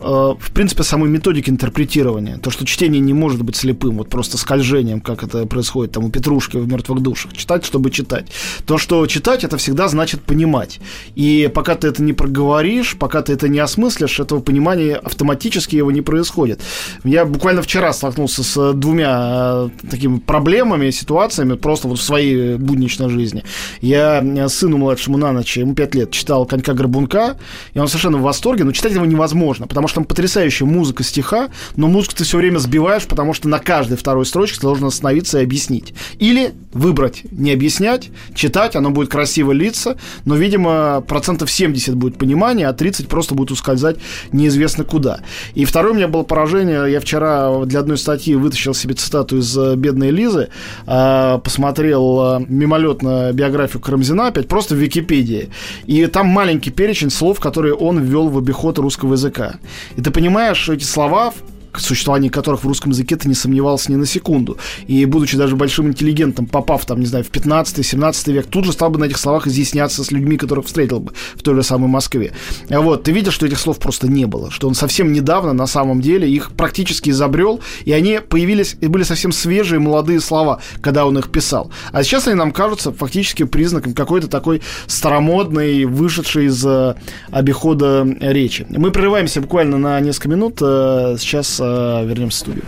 в 0.00 0.52
принципе, 0.52 0.82
самой 0.82 1.10
методики 1.10 1.50
интерпретирования. 1.50 2.38
То, 2.38 2.50
что 2.50 2.64
чтение 2.64 3.00
не 3.00 3.12
может 3.12 3.42
быть 3.42 3.56
слепым, 3.56 3.98
вот 3.98 4.08
просто 4.08 4.38
скольжением, 4.38 5.00
как 5.00 5.22
это 5.22 5.46
происходит 5.46 5.92
там 5.92 6.04
у 6.04 6.10
Петрушки 6.10 6.56
в 6.56 6.66
«Мертвых 6.66 7.00
душах». 7.00 7.32
Читать, 7.34 7.64
чтобы 7.64 7.90
читать. 7.90 8.26
То, 8.66 8.78
что 8.78 9.06
читать, 9.06 9.44
это 9.44 9.56
всегда 9.58 9.88
значит 9.88 10.22
понимать. 10.22 10.80
И 11.14 11.50
пока 11.54 11.74
ты 11.74 11.88
это 11.88 12.02
не 12.02 12.12
проговоришь, 12.12 12.96
пока 12.98 13.22
ты 13.22 13.32
это 13.32 13.48
не 13.48 13.58
осмыслишь, 13.58 14.20
этого 14.20 14.40
понимания 14.40 14.96
автоматически 14.96 15.76
его 15.76 15.90
не 15.90 16.02
происходит. 16.02 16.60
Я 17.04 17.24
буквально 17.24 17.62
вчера 17.62 17.92
столкнулся 17.92 18.42
с 18.42 18.72
двумя 18.72 19.68
э, 19.82 19.88
такими 19.90 20.18
проблемами, 20.18 20.90
ситуациями, 20.90 21.54
просто 21.54 21.88
вот 21.88 21.98
в 21.98 22.02
своей 22.02 22.56
будничной 22.56 23.10
жизни. 23.10 23.44
Я 23.80 24.22
э, 24.22 24.48
сыну 24.48 24.78
младшему 24.78 25.18
на 25.18 25.32
ночь, 25.32 25.56
ему 25.56 25.74
5 25.74 25.94
лет, 25.94 26.10
читал 26.10 26.46
«Конька-горбунка», 26.46 27.36
и 27.74 27.78
он 27.78 27.88
совершенно 27.88 28.18
в 28.18 28.22
восторге, 28.22 28.64
но 28.64 28.72
читать 28.72 28.92
его 28.92 29.04
невозможно, 29.04 29.66
потому 29.66 29.88
что 29.90 29.96
там 29.96 30.04
потрясающая 30.04 30.66
музыка 30.66 31.02
стиха, 31.02 31.50
но 31.76 31.88
музыку 31.88 32.14
ты 32.16 32.24
все 32.24 32.38
время 32.38 32.58
сбиваешь, 32.58 33.06
потому 33.06 33.34
что 33.34 33.48
на 33.48 33.58
каждой 33.58 33.96
второй 33.96 34.24
строчке 34.24 34.56
ты 34.56 34.62
должен 34.62 34.86
остановиться 34.86 35.40
и 35.40 35.42
объяснить. 35.42 35.92
Или 36.18 36.54
выбрать, 36.72 37.22
не 37.32 37.52
объяснять, 37.52 38.10
читать, 38.34 38.76
оно 38.76 38.90
будет 38.90 39.10
красиво 39.10 39.50
литься, 39.50 39.96
но, 40.24 40.36
видимо, 40.36 41.02
процентов 41.06 41.50
70 41.50 41.96
будет 41.96 42.18
понимания, 42.18 42.68
а 42.68 42.72
30 42.72 43.08
просто 43.08 43.34
будет 43.34 43.50
ускользать 43.50 43.96
неизвестно 44.30 44.84
куда. 44.84 45.20
И 45.54 45.64
второе 45.64 45.92
у 45.92 45.96
меня 45.96 46.06
было 46.06 46.22
поражение. 46.22 46.90
Я 46.90 47.00
вчера 47.00 47.64
для 47.64 47.80
одной 47.80 47.98
статьи 47.98 48.34
вытащил 48.36 48.74
себе 48.74 48.94
цитату 48.94 49.38
из 49.38 49.56
э, 49.58 49.74
«Бедной 49.74 50.10
Лизы», 50.10 50.48
а, 50.86 51.38
посмотрел 51.38 52.38
э, 52.38 52.44
мимолетно 52.48 53.32
биографию 53.32 53.82
Карамзина, 53.82 54.28
опять 54.28 54.46
просто 54.46 54.76
в 54.76 54.78
Википедии. 54.78 55.50
И 55.86 56.06
там 56.06 56.28
маленький 56.28 56.70
перечень 56.70 57.10
слов, 57.10 57.40
которые 57.40 57.74
он 57.74 57.98
ввел 58.00 58.28
в 58.28 58.38
обиход 58.38 58.78
русского 58.78 59.14
языка. 59.14 59.56
И 59.96 60.02
ты 60.02 60.10
понимаешь, 60.10 60.56
что 60.56 60.72
эти 60.72 60.84
слова 60.84 61.32
существовании 61.78 62.28
которых 62.28 62.64
в 62.64 62.66
русском 62.66 62.90
языке 62.90 63.16
ты 63.16 63.28
не 63.28 63.34
сомневался 63.34 63.92
ни 63.92 63.96
на 63.96 64.06
секунду. 64.06 64.58
И 64.86 65.04
будучи 65.04 65.36
даже 65.36 65.56
большим 65.56 65.88
интеллигентом, 65.88 66.46
попав 66.46 66.84
там, 66.86 67.00
не 67.00 67.06
знаю, 67.06 67.24
в 67.24 67.30
15-17 67.30 68.32
век, 68.32 68.46
тут 68.46 68.64
же 68.64 68.72
стал 68.72 68.90
бы 68.90 68.98
на 68.98 69.04
этих 69.04 69.18
словах 69.18 69.46
изъясняться 69.46 70.02
с 70.02 70.10
людьми, 70.10 70.36
которых 70.36 70.66
встретил 70.66 71.00
бы 71.00 71.12
в 71.34 71.42
той 71.42 71.54
же 71.54 71.62
самой 71.62 71.88
Москве. 71.88 72.32
А 72.68 72.80
вот, 72.80 73.04
ты 73.04 73.12
видишь, 73.12 73.34
что 73.34 73.46
этих 73.46 73.58
слов 73.58 73.78
просто 73.78 74.08
не 74.08 74.26
было, 74.26 74.50
что 74.50 74.68
он 74.68 74.74
совсем 74.74 75.12
недавно 75.12 75.52
на 75.52 75.66
самом 75.66 76.00
деле 76.00 76.28
их 76.30 76.52
практически 76.52 77.10
изобрел, 77.10 77.60
и 77.84 77.92
они 77.92 78.20
появились, 78.26 78.76
и 78.80 78.86
были 78.86 79.02
совсем 79.02 79.32
свежие, 79.32 79.78
молодые 79.78 80.20
слова, 80.20 80.60
когда 80.80 81.06
он 81.06 81.18
их 81.18 81.30
писал. 81.30 81.70
А 81.92 82.02
сейчас 82.02 82.26
они 82.26 82.36
нам 82.36 82.52
кажутся 82.52 82.92
фактически 82.92 83.44
признаком 83.44 83.94
какой-то 83.94 84.28
такой 84.28 84.62
старомодной, 84.86 85.84
вышедшей 85.84 86.46
из 86.46 86.64
э, 86.64 86.94
обихода 87.30 88.06
речи. 88.20 88.66
Мы 88.70 88.90
прерываемся 88.90 89.40
буквально 89.40 89.78
на 89.78 90.00
несколько 90.00 90.28
минут. 90.28 90.58
Э, 90.60 91.16
сейчас 91.18 91.59
э, 91.60 92.06
вернемся 92.06 92.36
в 92.36 92.40
студию. 92.40 92.64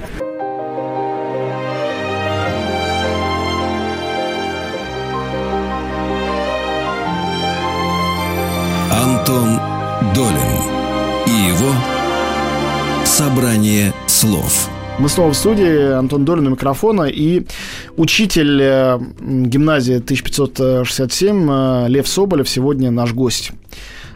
Антон 8.90 9.58
Долин 10.14 10.36
и 11.26 11.48
его 11.48 11.72
«Собрание 13.04 13.92
слов». 14.06 14.68
Мы 14.98 15.08
снова 15.08 15.32
в 15.32 15.36
студии, 15.36 15.92
Антон 15.92 16.24
Долин 16.24 16.46
у 16.46 16.50
микрофона, 16.50 17.04
и 17.04 17.44
учитель 17.96 18.60
э, 18.60 18.98
гимназии 19.20 19.96
1567 19.96 21.50
э, 21.50 21.88
Лев 21.88 22.06
Соболев 22.06 22.48
сегодня 22.48 22.90
наш 22.90 23.12
гость. 23.12 23.52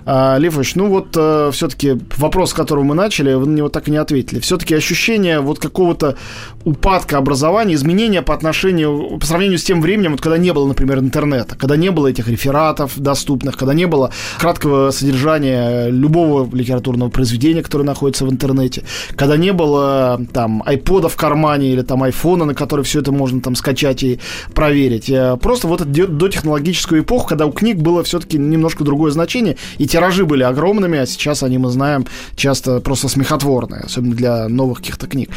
А, 0.08 0.38
Лев 0.38 0.56
ну 0.76 0.88
вот 0.88 1.08
э, 1.16 1.50
все-таки 1.52 1.98
вопрос, 2.16 2.50
с 2.50 2.54
которого 2.54 2.84
мы 2.84 2.94
начали, 2.94 3.34
вы 3.34 3.46
на 3.46 3.56
него 3.56 3.68
так 3.68 3.88
и 3.88 3.90
не 3.90 3.96
ответили. 3.96 4.38
Все-таки 4.38 4.74
ощущение 4.74 5.40
вот 5.40 5.58
какого-то 5.58 6.16
упадка 6.64 7.18
образования, 7.18 7.74
изменения 7.74 8.22
по 8.22 8.32
отношению, 8.32 9.18
по 9.18 9.26
сравнению 9.26 9.58
с 9.58 9.64
тем 9.64 9.82
временем, 9.82 10.12
вот 10.12 10.20
когда 10.20 10.38
не 10.38 10.52
было, 10.52 10.68
например, 10.68 11.00
интернета, 11.00 11.56
когда 11.56 11.76
не 11.76 11.90
было 11.90 12.06
этих 12.06 12.28
рефератов 12.28 12.96
доступных, 12.96 13.56
когда 13.56 13.74
не 13.74 13.86
было 13.86 14.12
краткого 14.38 14.92
содержания 14.92 15.88
любого 15.88 16.48
литературного 16.54 17.10
произведения, 17.10 17.62
которое 17.62 17.84
находится 17.84 18.24
в 18.24 18.30
интернете, 18.30 18.84
когда 19.16 19.36
не 19.36 19.52
было 19.52 20.20
там 20.32 20.62
айпода 20.64 21.08
в 21.08 21.16
кармане 21.16 21.72
или 21.72 21.82
там 21.82 22.04
айфона, 22.04 22.44
на 22.44 22.54
который 22.54 22.84
все 22.84 23.00
это 23.00 23.10
можно 23.10 23.40
там 23.40 23.56
скачать 23.56 24.04
и 24.04 24.20
проверить. 24.54 25.10
Э, 25.10 25.36
просто 25.36 25.66
вот 25.66 25.80
эту 25.80 26.06
дотехнологическую 26.06 27.02
эпоху, 27.02 27.26
когда 27.26 27.46
у 27.46 27.52
книг 27.52 27.78
было 27.78 28.04
все-таки 28.04 28.38
немножко 28.38 28.84
другое 28.84 29.10
значение, 29.10 29.56
и 29.78 29.86
тиражи 29.96 30.26
были 30.26 30.42
огромными, 30.42 30.98
а 30.98 31.06
сейчас 31.06 31.42
они, 31.42 31.56
мы 31.56 31.70
знаем, 31.70 32.04
часто 32.34 32.80
просто 32.80 33.08
смехотворные, 33.08 33.80
особенно 33.80 34.14
для 34.14 34.48
новых 34.48 34.78
каких-то 34.78 35.06
книг. 35.06 35.30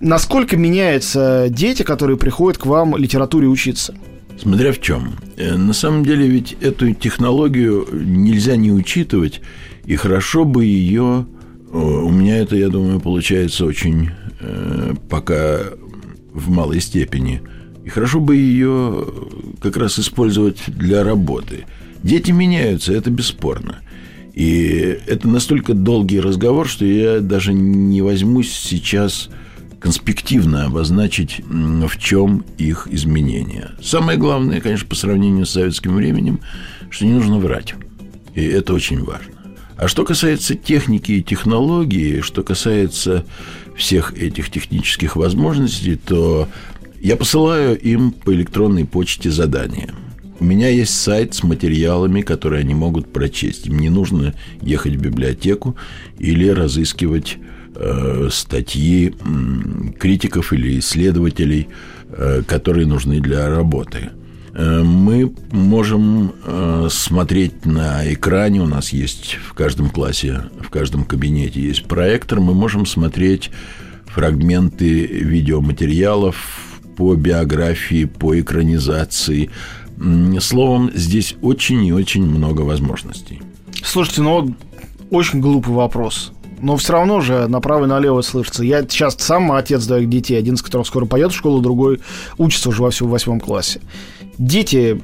Насколько 0.00 0.56
меняются 0.56 1.46
дети, 1.48 1.84
которые 1.84 2.16
приходят 2.16 2.58
к 2.58 2.66
вам 2.66 2.96
литературе 2.96 3.46
учиться? 3.46 3.94
Смотря 4.36 4.72
в 4.72 4.80
чем. 4.80 5.12
Э, 5.36 5.54
на 5.56 5.72
самом 5.72 6.04
деле 6.04 6.26
ведь 6.26 6.56
эту 6.60 6.92
технологию 6.92 7.86
нельзя 7.92 8.56
не 8.56 8.72
учитывать, 8.72 9.42
и 9.84 9.94
хорошо 9.94 10.44
бы 10.44 10.64
ее... 10.64 11.26
У 11.72 12.10
меня 12.10 12.38
это, 12.38 12.56
я 12.56 12.68
думаю, 12.68 12.98
получается 12.98 13.64
очень 13.64 14.10
э, 14.40 14.94
пока 15.08 15.60
в 16.34 16.50
малой 16.50 16.80
степени. 16.80 17.42
И 17.84 17.88
хорошо 17.90 18.18
бы 18.18 18.34
ее 18.34 19.06
как 19.62 19.76
раз 19.76 20.00
использовать 20.00 20.64
для 20.66 21.04
работы. 21.04 21.66
Дети 22.02 22.32
меняются, 22.32 22.92
это 22.92 23.10
бесспорно. 23.10 23.82
И 24.40 24.98
это 25.06 25.28
настолько 25.28 25.74
долгий 25.74 26.18
разговор, 26.18 26.66
что 26.66 26.86
я 26.86 27.20
даже 27.20 27.52
не 27.52 28.00
возьмусь 28.00 28.50
сейчас 28.50 29.28
конспективно 29.78 30.64
обозначить, 30.64 31.42
в 31.46 31.98
чем 31.98 32.46
их 32.56 32.88
изменения. 32.90 33.72
Самое 33.82 34.16
главное, 34.16 34.62
конечно, 34.62 34.88
по 34.88 34.94
сравнению 34.94 35.44
с 35.44 35.50
советским 35.50 35.94
временем, 35.94 36.40
что 36.88 37.04
не 37.04 37.12
нужно 37.12 37.36
врать. 37.36 37.74
И 38.34 38.42
это 38.42 38.72
очень 38.72 39.04
важно. 39.04 39.34
А 39.76 39.88
что 39.88 40.06
касается 40.06 40.54
техники 40.54 41.12
и 41.12 41.22
технологии, 41.22 42.22
что 42.22 42.42
касается 42.42 43.26
всех 43.76 44.14
этих 44.16 44.48
технических 44.48 45.16
возможностей, 45.16 45.96
то 45.96 46.48
я 46.98 47.16
посылаю 47.16 47.78
им 47.78 48.12
по 48.12 48.32
электронной 48.32 48.86
почте 48.86 49.30
задания. 49.30 49.90
У 50.40 50.44
меня 50.44 50.68
есть 50.68 50.94
сайт 50.94 51.34
с 51.34 51.42
материалами, 51.42 52.22
которые 52.22 52.60
они 52.60 52.74
могут 52.74 53.12
прочесть. 53.12 53.66
Им 53.66 53.78
не 53.78 53.90
нужно 53.90 54.34
ехать 54.62 54.94
в 54.94 55.00
библиотеку 55.00 55.76
или 56.18 56.48
разыскивать 56.48 57.38
Э, 57.82 58.28
статьи 58.30 59.14
критиков 59.98 60.52
или 60.52 60.80
исследователей, 60.80 61.68
э, 62.10 62.42
которые 62.46 62.86
нужны 62.86 63.20
для 63.20 63.48
работы. 63.48 64.10
Э, 64.52 64.82
мы 64.82 65.32
можем 65.52 66.32
смотреть 66.90 67.64
на 67.64 68.12
экране, 68.12 68.60
у 68.60 68.66
нас 68.66 68.92
есть 68.92 69.38
в 69.48 69.54
каждом 69.54 69.88
классе, 69.88 70.42
в 70.60 70.68
каждом 70.68 71.04
кабинете 71.04 71.60
есть 71.60 71.84
проектор, 71.84 72.40
мы 72.40 72.52
можем 72.52 72.86
смотреть 72.86 73.50
фрагменты 74.06 75.06
видеоматериалов 75.06 76.36
по 76.96 77.14
биографии, 77.14 78.04
по 78.04 78.38
экранизации. 78.38 79.50
Словом, 80.40 80.90
здесь 80.94 81.36
очень 81.42 81.84
и 81.84 81.92
очень 81.92 82.24
много 82.24 82.62
возможностей. 82.62 83.42
Слушайте, 83.82 84.22
ну 84.22 84.54
очень 85.10 85.40
глупый 85.40 85.74
вопрос 85.74 86.32
но 86.62 86.76
все 86.76 86.92
равно 86.92 87.20
же 87.20 87.46
направо 87.48 87.84
и 87.84 87.88
налево 87.88 88.20
слышится. 88.22 88.62
Я 88.62 88.82
сейчас 88.82 89.16
сам 89.18 89.52
отец 89.52 89.86
двоих 89.86 90.08
детей, 90.08 90.38
один 90.38 90.54
из 90.54 90.62
которых 90.62 90.86
скоро 90.86 91.06
пойдет 91.06 91.32
в 91.32 91.36
школу, 91.36 91.60
другой 91.60 92.00
учится 92.38 92.68
уже 92.68 92.82
во 92.82 92.90
всем 92.90 93.08
восьмом 93.08 93.40
классе. 93.40 93.80
Дети, 94.38 95.00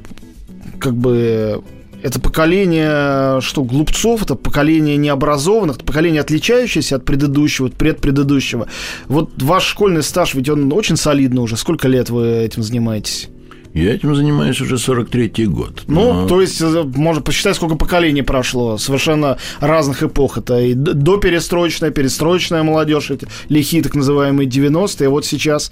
как 0.78 0.94
бы, 0.94 1.62
это 2.02 2.20
поколение, 2.20 3.40
что, 3.40 3.64
глупцов, 3.64 4.22
это 4.22 4.34
поколение 4.34 4.96
необразованных, 4.96 5.76
это 5.76 5.84
поколение, 5.84 6.20
отличающееся 6.20 6.96
от 6.96 7.04
предыдущего, 7.04 7.68
от 7.68 7.74
предпредыдущего. 7.74 8.68
Вот 9.08 9.42
ваш 9.42 9.64
школьный 9.64 10.02
стаж, 10.02 10.34
ведь 10.34 10.48
он 10.48 10.72
очень 10.72 10.96
солидный 10.96 11.42
уже. 11.42 11.56
Сколько 11.56 11.88
лет 11.88 12.10
вы 12.10 12.26
этим 12.26 12.62
занимаетесь? 12.62 13.28
Я 13.76 13.94
этим 13.94 14.16
занимаюсь 14.16 14.58
уже 14.62 14.76
43-й 14.76 15.44
год. 15.44 15.82
Ну, 15.86 16.12
но... 16.12 16.26
то 16.26 16.40
есть, 16.40 16.62
э, 16.62 16.82
можно 16.94 17.20
посчитать, 17.20 17.56
сколько 17.56 17.74
поколений 17.74 18.22
прошло, 18.22 18.78
совершенно 18.78 19.36
разных 19.60 20.02
эпох. 20.02 20.38
Это 20.38 20.58
и 20.60 20.72
до 20.72 21.18
перестроечная, 21.18 22.62
молодежь, 22.62 23.10
эти 23.10 23.28
лихие 23.50 23.82
так 23.82 23.94
называемые 23.94 24.48
90-е, 24.48 25.10
вот 25.10 25.26
сейчас 25.26 25.70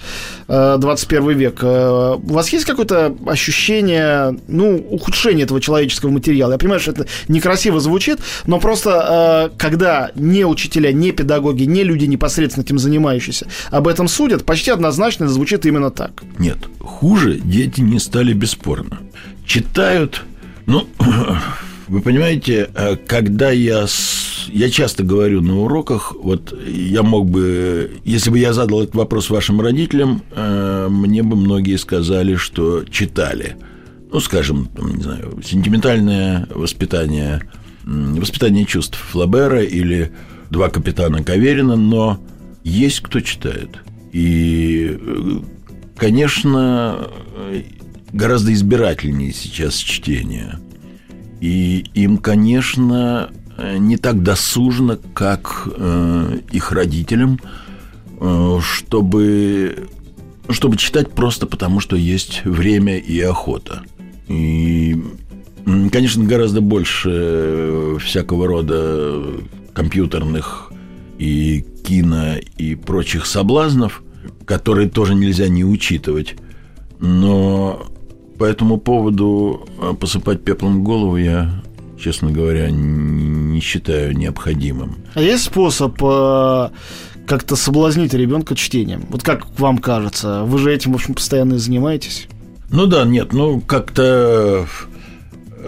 21 0.48 1.28
э, 1.30 1.32
век. 1.32 1.58
Э, 1.62 2.16
у 2.22 2.32
вас 2.34 2.50
есть 2.50 2.66
какое-то 2.66 3.16
ощущение, 3.26 4.38
ну, 4.48 4.76
ухудшения 4.90 5.44
этого 5.44 5.62
человеческого 5.62 6.10
материала? 6.10 6.52
Я 6.52 6.58
понимаю, 6.58 6.80
что 6.80 6.90
это 6.90 7.06
некрасиво 7.28 7.80
звучит, 7.80 8.18
но 8.44 8.60
просто 8.60 9.50
когда 9.56 10.10
не 10.14 10.44
учителя, 10.44 10.92
не 10.92 11.12
педагоги, 11.12 11.62
не 11.62 11.82
люди 11.84 12.04
непосредственно 12.04 12.64
этим 12.64 12.78
занимающиеся 12.78 13.46
об 13.70 13.88
этом 13.88 14.08
судят, 14.08 14.44
почти 14.44 14.70
однозначно 14.70 15.26
звучит 15.26 15.64
именно 15.64 15.90
так. 15.90 16.22
Нет, 16.38 16.58
хуже 16.80 17.40
дети 17.42 17.80
не 17.93 17.93
стали 17.98 18.32
бесспорно. 18.32 18.98
Читают, 19.46 20.22
ну, 20.66 20.86
вы 21.88 22.00
понимаете, 22.00 22.70
э, 22.74 22.96
когда 22.96 23.50
я 23.50 23.86
я 24.48 24.70
часто 24.70 25.02
говорю 25.02 25.40
на 25.40 25.58
уроках, 25.60 26.14
вот 26.14 26.54
я 26.66 27.02
мог 27.02 27.28
бы, 27.28 27.90
если 28.04 28.30
бы 28.30 28.38
я 28.38 28.52
задал 28.52 28.82
этот 28.82 28.94
вопрос 28.94 29.30
вашим 29.30 29.60
родителям, 29.60 30.22
э, 30.30 30.88
мне 30.90 31.22
бы 31.22 31.36
многие 31.36 31.76
сказали, 31.76 32.36
что 32.36 32.84
читали. 32.84 33.56
Ну, 34.12 34.20
скажем, 34.20 34.68
не 34.78 35.02
знаю, 35.02 35.40
сентиментальное 35.44 36.46
воспитание, 36.54 37.42
воспитание 37.84 38.64
чувств 38.64 38.96
Флабера 39.10 39.62
или 39.62 40.12
два 40.50 40.68
капитана 40.68 41.24
Каверина, 41.24 41.74
но 41.76 42.20
есть 42.62 43.00
кто 43.00 43.20
читает. 43.20 43.70
И 44.12 44.96
э, 45.00 45.38
конечно, 45.96 47.08
гораздо 48.14 48.52
избирательнее 48.52 49.32
сейчас 49.32 49.76
чтение. 49.76 50.58
И 51.40 51.84
им, 51.94 52.16
конечно, 52.18 53.30
не 53.58 53.96
так 53.96 54.22
досужно, 54.22 54.98
как 55.12 55.68
э, 55.76 56.38
их 56.50 56.72
родителям, 56.72 57.38
э, 58.20 58.58
чтобы, 58.62 59.88
чтобы 60.48 60.76
читать 60.76 61.10
просто 61.10 61.46
потому, 61.46 61.80
что 61.80 61.96
есть 61.96 62.44
время 62.44 62.96
и 62.96 63.20
охота. 63.20 63.82
И, 64.28 64.96
конечно, 65.92 66.24
гораздо 66.24 66.62
больше 66.62 67.98
всякого 68.00 68.46
рода 68.46 69.22
компьютерных 69.74 70.72
и 71.18 71.64
кино 71.84 72.36
и 72.56 72.74
прочих 72.74 73.26
соблазнов– 73.26 74.02
которые 74.44 74.88
тоже 74.88 75.14
нельзя 75.14 75.48
не 75.48 75.64
учитывать. 75.64 76.36
Но 77.00 77.86
по 78.38 78.44
этому 78.44 78.78
поводу 78.78 79.66
а, 79.78 79.94
посыпать 79.94 80.42
пеплом 80.42 80.84
голову 80.84 81.16
я, 81.16 81.62
честно 81.98 82.30
говоря, 82.30 82.70
не 82.70 83.60
считаю 83.60 84.16
необходимым. 84.16 84.96
А 85.14 85.20
есть 85.20 85.44
способ 85.44 85.96
э, 86.02 86.68
как-то 87.26 87.56
соблазнить 87.56 88.14
ребенка 88.14 88.54
чтением? 88.54 89.04
Вот 89.10 89.22
как 89.22 89.58
вам 89.58 89.78
кажется? 89.78 90.42
Вы 90.44 90.58
же 90.58 90.72
этим, 90.72 90.92
в 90.92 90.96
общем, 90.96 91.14
постоянно 91.14 91.58
занимаетесь. 91.58 92.28
Ну 92.70 92.86
да, 92.86 93.04
нет, 93.04 93.32
ну 93.32 93.60
как-то, 93.60 94.66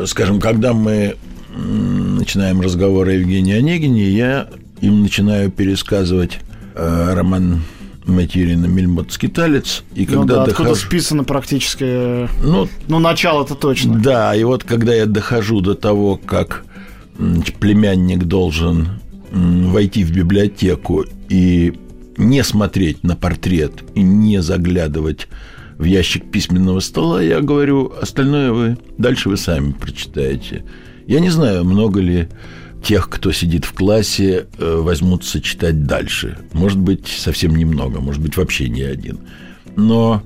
скажем, 0.07 0.41
когда 0.41 0.73
мы 0.73 1.17
начинаем 1.57 2.61
разговор 2.61 3.09
о 3.09 3.13
Евгении 3.13 3.55
Онегине, 3.55 4.09
я 4.11 4.49
им 4.81 5.03
начинаю 5.03 5.51
пересказывать 5.51 6.39
э, 6.75 7.15
роман 7.15 7.63
Материна 8.07 8.67
Мельмот 8.67 9.13
Скиталец. 9.13 9.83
И 9.95 10.07
ну 10.07 10.21
когда 10.21 10.37
да, 10.37 10.47
дохожу... 10.47 10.71
откуда 10.71 10.75
списано 10.75 11.25
практически... 11.25 12.29
Ну, 12.45 12.69
ну 12.89 12.99
начало-то 12.99 13.55
точно. 13.55 13.99
Да, 13.99 14.35
и 14.35 14.45
вот 14.45 14.65
когда 14.65 14.95
я 14.95 15.07
дохожу 15.07 15.61
до 15.61 15.75
того, 15.75 16.17
как 16.17 16.65
племянник 17.61 18.25
должен 18.25 18.89
войти 19.33 20.05
в 20.05 20.13
библиотеку 20.13 21.05
и 21.29 21.75
не 22.17 22.43
смотреть 22.45 23.03
на 23.03 23.17
портрет 23.17 23.83
и 23.95 24.03
не 24.03 24.41
заглядывать 24.41 25.29
в 25.77 25.85
ящик 25.85 26.31
письменного 26.31 26.81
стола, 26.81 27.23
я 27.23 27.41
говорю, 27.41 27.93
остальное 28.01 28.53
вы 28.53 28.79
дальше 28.99 29.29
вы 29.29 29.37
сами 29.37 29.73
прочитаете. 29.73 30.65
Я 31.07 31.21
не 31.21 31.31
знаю, 31.31 31.65
много 31.65 32.01
ли 32.01 32.29
тех, 32.87 33.09
кто 33.09 33.33
сидит 33.33 33.65
в 33.65 33.73
классе, 33.73 34.47
э, 34.59 34.81
возьмутся 34.81 35.41
читать 35.41 35.87
дальше. 35.87 36.39
Может 36.53 36.79
быть, 36.79 37.09
совсем 37.09 37.57
немного, 37.57 38.01
может 38.01 38.23
быть, 38.23 38.37
вообще 38.37 38.69
не 38.69 38.83
один. 38.83 39.19
Но, 39.75 40.23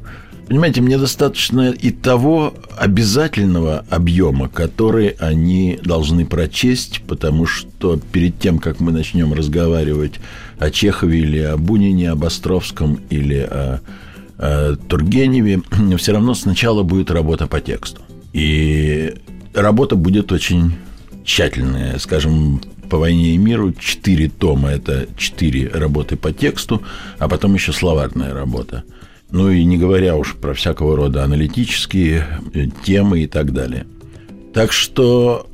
понимаете, 0.47 0.83
мне 0.83 0.99
достаточно 0.99 1.71
и 1.71 1.91
того 1.91 2.53
обязательного 2.77 3.87
объема, 3.89 4.51
который 4.51 5.09
они 5.21 5.79
должны 5.83 6.27
прочесть, 6.27 7.01
потому 7.09 7.47
что 7.47 7.99
перед 8.13 8.39
тем, 8.39 8.59
как 8.59 8.79
мы 8.79 8.93
начнем 8.93 9.33
разговаривать 9.33 10.21
о 10.59 10.71
Чехове 10.71 11.21
или 11.21 11.39
о 11.39 11.57
Бунине, 11.57 12.11
об 12.11 12.25
Островском 12.27 13.01
или 13.09 13.39
о, 13.39 13.81
о 14.37 14.77
Тургеневе, 14.77 15.63
все 15.97 16.13
равно 16.13 16.35
сначала 16.35 16.83
будет 16.83 17.11
работа 17.11 17.47
по 17.47 17.63
тексту. 17.63 18.03
И 18.35 19.15
работа 19.55 19.97
будет 19.97 20.31
очень 20.31 20.75
тщательная, 21.31 21.97
скажем, 21.99 22.61
по 22.91 22.99
войне 22.99 23.37
и 23.37 23.39
миру 23.39 23.73
четыре 23.73 24.29
тома– 24.29 24.71
это 24.73 25.07
четыре 25.17 25.69
работы 25.69 26.17
по 26.17 26.33
тексту, 26.33 26.83
а 27.19 27.29
потом 27.29 27.55
еще 27.55 27.73
словарная 27.73 28.35
работа. 28.35 28.83
Ну 29.31 29.49
и 29.49 29.63
не 29.63 29.79
говоря 29.79 30.17
уж 30.17 30.35
про 30.35 30.55
всякого 30.55 30.97
рода 30.97 31.23
аналитические 31.23 32.27
э, 32.53 32.67
темы 32.85 33.21
и 33.21 33.27
так 33.29 33.53
далее. 33.53 33.87
Так 34.53 34.73
что 34.73 35.47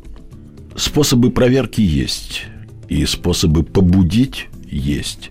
способы 0.77 1.31
проверки 1.31 1.83
есть, 1.83 2.45
и 2.89 3.05
способы 3.05 3.63
побудить 3.63 4.47
есть. 4.67 5.31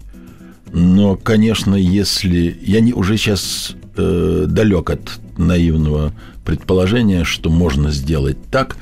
Но, 0.71 1.15
конечно, 1.15 1.73
если... 1.73 2.55
Я 2.61 2.81
не, 2.81 2.93
уже 2.93 3.17
сейчас 3.17 3.75
э, 3.97 4.45
далек 4.47 4.91
от 4.91 5.19
наивного 5.39 6.13
предположения, 6.43 7.23
что 7.23 7.49
можно 7.49 7.89
сделать 7.89 8.37
так, 8.51 8.77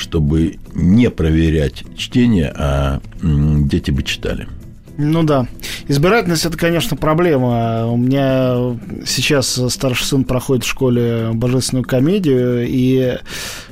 чтобы 0.00 0.58
не 0.74 1.10
проверять 1.10 1.84
чтение, 1.96 2.52
а 2.56 3.00
дети 3.22 3.90
бы 3.90 4.02
читали. 4.02 4.48
Ну 5.02 5.22
да. 5.22 5.46
Избирательность 5.88 6.44
это, 6.44 6.58
конечно, 6.58 6.94
проблема. 6.94 7.86
У 7.86 7.96
меня 7.96 8.76
сейчас 9.06 9.58
старший 9.70 10.04
сын 10.04 10.24
проходит 10.24 10.64
в 10.64 10.68
школе 10.68 11.30
божественную 11.32 11.84
комедию, 11.84 12.66
и 12.68 13.18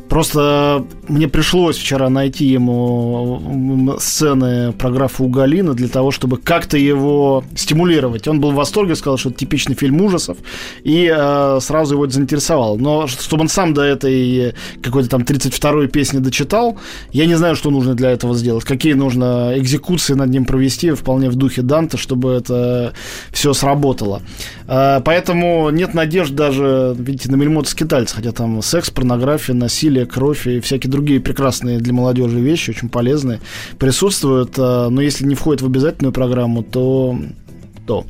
Просто 0.08 0.86
мне 1.06 1.28
пришлось 1.28 1.76
вчера 1.76 2.08
найти 2.08 2.46
ему 2.46 3.96
сцены 4.00 4.72
про 4.72 4.90
графа 4.90 5.22
Угалина 5.22 5.74
для 5.74 5.88
того, 5.88 6.10
чтобы 6.10 6.38
как-то 6.38 6.78
его 6.78 7.44
стимулировать. 7.54 8.26
Он 8.26 8.40
был 8.40 8.52
в 8.52 8.54
восторге, 8.54 8.96
сказал, 8.96 9.18
что 9.18 9.28
это 9.28 9.38
типичный 9.38 9.74
фильм 9.74 10.00
ужасов, 10.00 10.38
и 10.82 11.12
э, 11.14 11.58
сразу 11.60 11.94
его 11.94 12.06
это 12.06 12.14
заинтересовало. 12.14 12.78
Но 12.78 13.06
чтобы 13.06 13.42
он 13.42 13.48
сам 13.48 13.74
до 13.74 13.82
этой 13.82 14.54
какой-то 14.82 15.10
там 15.10 15.22
32-й 15.22 15.88
песни 15.88 16.18
дочитал, 16.18 16.78
я 17.12 17.26
не 17.26 17.34
знаю, 17.34 17.54
что 17.54 17.70
нужно 17.70 17.94
для 17.94 18.10
этого 18.10 18.34
сделать. 18.34 18.64
Какие 18.64 18.94
нужно 18.94 19.52
экзекуции 19.56 20.14
над 20.14 20.30
ним 20.30 20.46
провести, 20.46 20.92
вполне 20.92 21.17
в 21.26 21.34
духе 21.34 21.62
Данта, 21.62 21.96
чтобы 21.96 22.32
это 22.32 22.92
все 23.32 23.52
сработало. 23.52 24.22
Э, 24.66 25.00
поэтому 25.04 25.70
нет 25.70 25.94
надежд 25.94 26.34
даже, 26.34 26.94
видите, 26.96 27.30
на 27.30 27.36
мельмота 27.36 27.70
скитальца, 27.70 28.16
хотя 28.16 28.32
там 28.32 28.62
секс, 28.62 28.90
порнография, 28.90 29.54
насилие, 29.54 30.06
кровь 30.06 30.46
и 30.46 30.60
всякие 30.60 30.90
другие 30.90 31.20
прекрасные 31.20 31.78
для 31.78 31.92
молодежи 31.92 32.38
вещи, 32.38 32.70
очень 32.70 32.88
полезные, 32.88 33.40
присутствуют. 33.78 34.58
Э, 34.58 34.88
но 34.88 35.00
если 35.00 35.24
не 35.24 35.34
входит 35.34 35.62
в 35.62 35.66
обязательную 35.66 36.12
программу, 36.12 36.62
то... 36.62 37.18
то. 37.86 38.04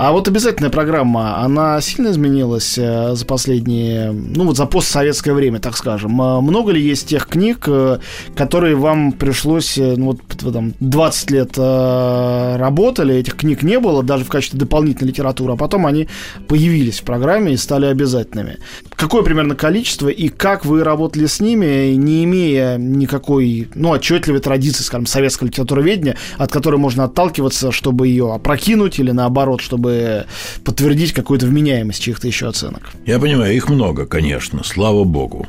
А 0.00 0.12
вот 0.12 0.28
обязательная 0.28 0.70
программа, 0.70 1.38
она 1.38 1.80
сильно 1.80 2.10
изменилась 2.10 2.78
э, 2.78 3.16
за 3.16 3.26
последние, 3.26 4.12
ну 4.12 4.44
вот 4.44 4.56
за 4.56 4.64
постсоветское 4.64 5.34
время, 5.34 5.58
так 5.58 5.76
скажем. 5.76 6.22
А 6.22 6.40
много 6.40 6.70
ли 6.70 6.80
есть 6.80 7.08
тех 7.08 7.26
книг, 7.26 7.64
э, 7.66 7.98
которые 8.36 8.76
вам 8.76 9.10
пришлось, 9.10 9.76
э, 9.76 9.96
ну 9.96 10.12
вот 10.12 10.20
там 10.52 10.74
20 10.78 11.30
лет 11.32 11.58
работали, 11.58 13.16
этих 13.16 13.34
книг 13.34 13.64
не 13.64 13.80
было, 13.80 14.04
даже 14.04 14.24
в 14.24 14.28
качестве 14.28 14.60
дополнительной 14.60 15.10
литературы, 15.10 15.54
а 15.54 15.56
потом 15.56 15.84
они 15.84 16.06
появились 16.46 17.00
в 17.00 17.02
программе 17.02 17.54
и 17.54 17.56
стали 17.56 17.86
обязательными. 17.86 18.58
Какое 18.98 19.22
примерно 19.22 19.54
количество 19.54 20.08
и 20.08 20.28
как 20.28 20.64
вы 20.64 20.82
работали 20.82 21.26
с 21.26 21.38
ними, 21.38 21.94
не 21.94 22.24
имея 22.24 22.76
никакой, 22.78 23.68
ну, 23.76 23.90
отчетливой 23.90 24.40
традиции, 24.40 24.82
скажем, 24.82 25.06
советского 25.06 25.46
литературоведения, 25.46 26.16
от 26.36 26.50
которой 26.50 26.78
можно 26.78 27.04
отталкиваться, 27.04 27.70
чтобы 27.70 28.08
ее 28.08 28.34
опрокинуть 28.34 28.98
или 28.98 29.12
наоборот, 29.12 29.60
чтобы 29.60 30.26
подтвердить 30.64 31.12
какую-то 31.12 31.46
вменяемость 31.46 32.02
чьих-то 32.02 32.26
еще 32.26 32.48
оценок. 32.48 32.90
Я 33.06 33.20
понимаю, 33.20 33.54
их 33.54 33.68
много, 33.68 34.04
конечно, 34.04 34.64
слава 34.64 35.04
богу. 35.04 35.46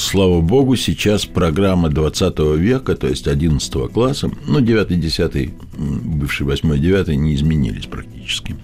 Слава 0.00 0.40
богу, 0.40 0.74
сейчас 0.74 1.24
программа 1.24 1.88
20 1.88 2.36
века, 2.58 2.96
то 2.96 3.06
есть 3.06 3.28
11 3.28 3.92
класса, 3.92 4.28
ну, 4.48 4.60
9 4.60 4.98
10 4.98 5.50
бывший 5.78 6.46
8 6.46 6.80
9 6.80 7.08
не 7.10 7.36
изменились 7.36 7.86
практически. 7.86 8.56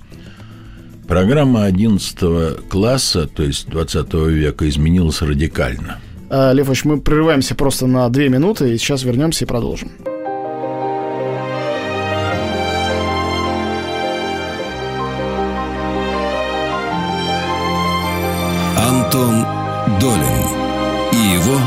Программа 1.08 1.64
11 1.64 2.68
класса, 2.68 3.26
то 3.26 3.42
есть 3.42 3.68
20 3.70 4.12
века, 4.12 4.68
изменилась 4.68 5.22
радикально. 5.22 5.98
А, 6.28 6.52
Лев 6.52 6.66
Ильич, 6.66 6.84
мы 6.84 7.00
прерываемся 7.00 7.54
просто 7.54 7.86
на 7.86 8.06
2 8.10 8.24
минуты, 8.24 8.74
и 8.74 8.78
сейчас 8.78 9.04
вернемся 9.04 9.46
и 9.46 9.48
продолжим. 9.48 9.90
Антон 18.76 19.46
Долин 19.98 20.44
и 21.12 21.34
его 21.34 21.58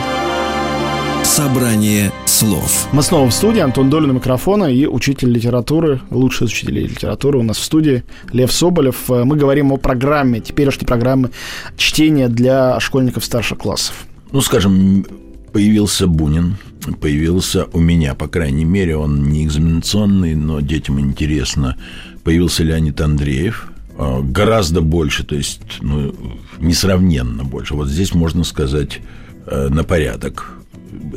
Собрание 1.23 2.10
слов. 2.41 2.87
Мы 2.91 3.03
снова 3.03 3.29
в 3.29 3.33
студии. 3.33 3.59
Антон 3.59 3.91
Долин 3.91 4.09
у 4.09 4.13
микрофона 4.13 4.65
и 4.65 4.87
учитель 4.87 5.29
литературы, 5.29 6.01
лучший 6.09 6.47
из 6.47 6.51
учителей 6.51 6.87
литературы 6.87 7.37
у 7.37 7.43
нас 7.43 7.57
в 7.57 7.63
студии 7.63 8.03
Лев 8.31 8.51
Соболев. 8.51 9.09
Мы 9.09 9.35
говорим 9.35 9.71
о 9.71 9.77
программе, 9.77 10.39
теперешней 10.39 10.87
программе 10.87 11.29
чтения 11.77 12.29
для 12.29 12.79
школьников 12.79 13.25
старших 13.25 13.59
классов. 13.59 14.07
Ну, 14.31 14.41
скажем, 14.41 15.05
появился 15.53 16.07
Бунин, 16.07 16.57
появился 16.99 17.67
у 17.73 17.79
меня, 17.79 18.15
по 18.15 18.27
крайней 18.27 18.65
мере, 18.65 18.97
он 18.97 19.29
не 19.29 19.45
экзаменационный, 19.45 20.33
но 20.33 20.61
детям 20.61 20.99
интересно. 20.99 21.77
Появился 22.23 22.63
Леонид 22.63 22.99
Андреев, 23.01 23.71
а, 23.99 24.21
гораздо 24.23 24.81
больше, 24.81 25.23
то 25.23 25.35
есть 25.35 25.61
ну, 25.81 26.15
несравненно 26.59 27.43
больше. 27.43 27.75
Вот 27.75 27.87
здесь 27.87 28.15
можно 28.15 28.43
сказать 28.43 28.99
э, 29.45 29.67
на 29.69 29.83
порядок. 29.83 30.60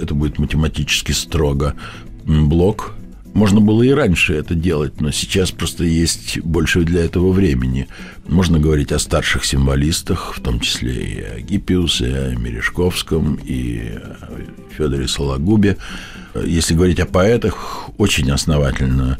Это 0.00 0.14
будет 0.14 0.38
математически 0.38 1.12
строго 1.12 1.74
блок. 2.24 2.94
Можно 3.34 3.60
было 3.60 3.82
и 3.82 3.90
раньше 3.90 4.34
это 4.34 4.54
делать, 4.54 5.00
но 5.00 5.10
сейчас 5.10 5.50
просто 5.50 5.82
есть 5.82 6.38
больше 6.40 6.82
для 6.84 7.04
этого 7.04 7.32
времени. 7.32 7.88
Можно 8.28 8.60
говорить 8.60 8.92
о 8.92 9.00
старших 9.00 9.44
символистах, 9.44 10.34
в 10.36 10.40
том 10.40 10.60
числе 10.60 10.94
и 10.94 11.20
о 11.20 11.40
Гиппиусе, 11.40 12.06
и 12.06 12.12
о 12.12 12.34
Мережковском, 12.36 13.34
и 13.44 13.80
о 13.96 14.40
Федоре 14.76 15.08
Сологубе. 15.08 15.78
Если 16.44 16.74
говорить 16.74 17.00
о 17.00 17.06
поэтах, 17.06 17.90
очень 17.98 18.30
основательно 18.30 19.18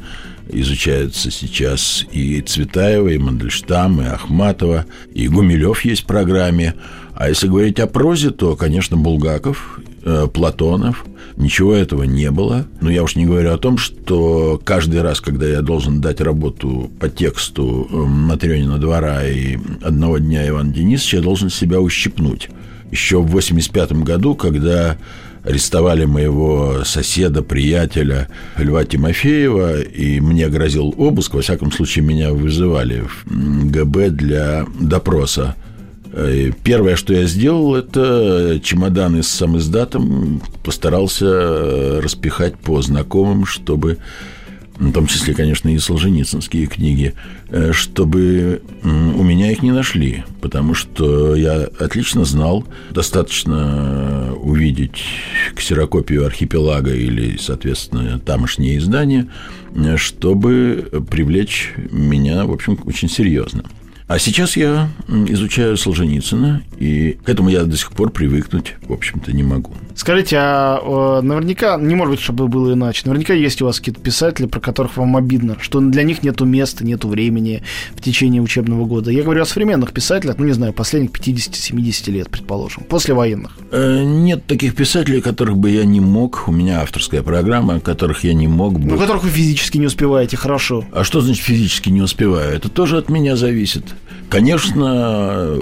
изучаются 0.48 1.32
сейчас 1.32 2.06
и 2.12 2.40
Цветаева, 2.40 3.08
и 3.08 3.18
Мандельштам, 3.18 4.00
и 4.00 4.04
Ахматова, 4.04 4.86
и 5.12 5.26
Гумилев 5.26 5.84
есть 5.84 6.02
в 6.02 6.06
программе. 6.06 6.74
А 7.14 7.28
если 7.28 7.48
говорить 7.48 7.80
о 7.80 7.86
прозе, 7.86 8.30
то, 8.30 8.54
конечно, 8.54 8.96
Булгаков, 8.96 9.80
э, 10.04 10.26
Платонов. 10.32 11.04
Ничего 11.36 11.74
этого 11.74 12.04
не 12.04 12.30
было. 12.30 12.66
Но 12.80 12.90
я 12.90 13.02
уж 13.02 13.16
не 13.16 13.26
говорю 13.26 13.52
о 13.52 13.58
том, 13.58 13.78
что 13.78 14.60
каждый 14.64 15.02
раз, 15.02 15.20
когда 15.20 15.46
я 15.46 15.62
должен 15.62 16.00
дать 16.00 16.20
работу 16.20 16.90
по 17.00 17.08
тексту 17.08 17.88
э, 17.90 17.96
Матрёнина 17.96 18.78
двора 18.78 19.26
и 19.26 19.58
одного 19.82 20.18
дня 20.18 20.46
Ивана 20.48 20.72
Денисовича, 20.72 21.18
я 21.18 21.22
должен 21.22 21.50
себя 21.50 21.80
ущипнуть. 21.80 22.48
Еще 22.90 23.20
в 23.20 23.26
85 23.26 23.92
году, 24.04 24.34
когда 24.34 24.96
арестовали 25.44 26.04
моего 26.04 26.84
соседа, 26.84 27.42
приятеля 27.42 28.28
Льва 28.56 28.84
Тимофеева, 28.84 29.80
и 29.82 30.20
мне 30.20 30.48
грозил 30.48 30.94
обыск. 30.96 31.34
Во 31.34 31.42
всяком 31.42 31.70
случае, 31.70 32.04
меня 32.04 32.32
вызывали 32.32 33.02
в 33.26 33.70
ГБ 33.70 34.10
для 34.10 34.66
допроса. 34.80 35.54
И 36.16 36.52
первое, 36.62 36.96
что 36.96 37.12
я 37.12 37.24
сделал, 37.24 37.74
это 37.74 38.60
чемоданы 38.62 39.22
с 39.22 39.28
самиздатом 39.28 40.40
постарался 40.62 42.00
распихать 42.00 42.56
по 42.56 42.80
знакомым, 42.82 43.46
чтобы 43.46 43.98
в 44.78 44.92
том 44.92 45.06
числе, 45.06 45.34
конечно, 45.34 45.68
и 45.68 45.78
солженицынские 45.78 46.66
книги, 46.66 47.14
э, 47.48 47.72
чтобы 47.72 48.62
у 48.82 49.22
меня 49.22 49.52
их 49.52 49.62
не 49.62 49.70
нашли, 49.70 50.24
потому 50.40 50.74
что 50.74 51.36
я 51.36 51.68
отлично 51.78 52.24
знал, 52.24 52.64
достаточно 52.90 54.34
увидеть 54.34 55.02
ксерокопию 55.54 56.26
архипелага 56.26 56.92
или, 56.92 57.36
соответственно, 57.38 58.18
тамошнее 58.18 58.78
издание, 58.78 59.28
э, 59.74 59.96
чтобы 59.96 60.88
привлечь 61.08 61.72
меня, 61.90 62.44
в 62.44 62.52
общем, 62.52 62.78
очень 62.84 63.08
серьезно. 63.08 63.64
А 64.06 64.18
сейчас 64.18 64.56
я 64.56 64.90
изучаю 65.08 65.76
Солженицына, 65.76 66.62
и 66.78 67.18
к 67.24 67.28
этому 67.28 67.48
я 67.48 67.64
до 67.64 67.76
сих 67.76 67.92
пор 67.92 68.10
привыкнуть, 68.10 68.74
в 68.82 68.92
общем-то, 68.92 69.32
не 69.32 69.42
могу. 69.42 69.72
Скажите, 69.94 70.36
а 70.38 71.20
наверняка, 71.22 71.76
не 71.76 71.94
может 71.94 72.12
быть, 72.12 72.20
чтобы 72.20 72.48
было 72.48 72.74
иначе, 72.74 73.02
наверняка 73.04 73.32
есть 73.32 73.62
у 73.62 73.66
вас 73.66 73.78
какие-то 73.78 74.00
писатели, 74.00 74.46
про 74.46 74.60
которых 74.60 74.96
вам 74.96 75.16
обидно, 75.16 75.56
что 75.60 75.80
для 75.80 76.02
них 76.02 76.22
нету 76.22 76.44
места, 76.44 76.84
нету 76.84 77.08
времени 77.08 77.62
в 77.94 78.02
течение 78.02 78.42
учебного 78.42 78.86
года. 78.86 79.10
Я 79.10 79.22
говорю 79.22 79.42
о 79.42 79.46
современных 79.46 79.92
писателях, 79.92 80.36
ну, 80.38 80.44
не 80.44 80.52
знаю, 80.52 80.72
последних 80.72 81.10
50-70 81.10 82.10
лет, 82.10 82.28
предположим, 82.28 82.82
после 82.84 83.14
военных. 83.14 83.56
Э, 83.70 84.02
нет 84.04 84.46
таких 84.46 84.74
писателей, 84.74 85.20
которых 85.20 85.56
бы 85.56 85.70
я 85.70 85.84
не 85.84 86.00
мог, 86.00 86.44
у 86.48 86.52
меня 86.52 86.82
авторская 86.82 87.22
программа, 87.22 87.80
которых 87.80 88.24
я 88.24 88.34
не 88.34 88.48
мог 88.48 88.80
бы... 88.80 88.90
Ну, 88.90 88.98
которых 88.98 89.22
вы 89.22 89.30
физически 89.30 89.78
не 89.78 89.86
успеваете, 89.86 90.36
хорошо. 90.36 90.84
А 90.92 91.04
что 91.04 91.20
значит 91.20 91.42
физически 91.44 91.90
не 91.90 92.02
успеваю? 92.02 92.52
Это 92.54 92.68
тоже 92.68 92.98
от 92.98 93.08
меня 93.08 93.36
зависит. 93.36 93.84
Конечно, 94.28 95.56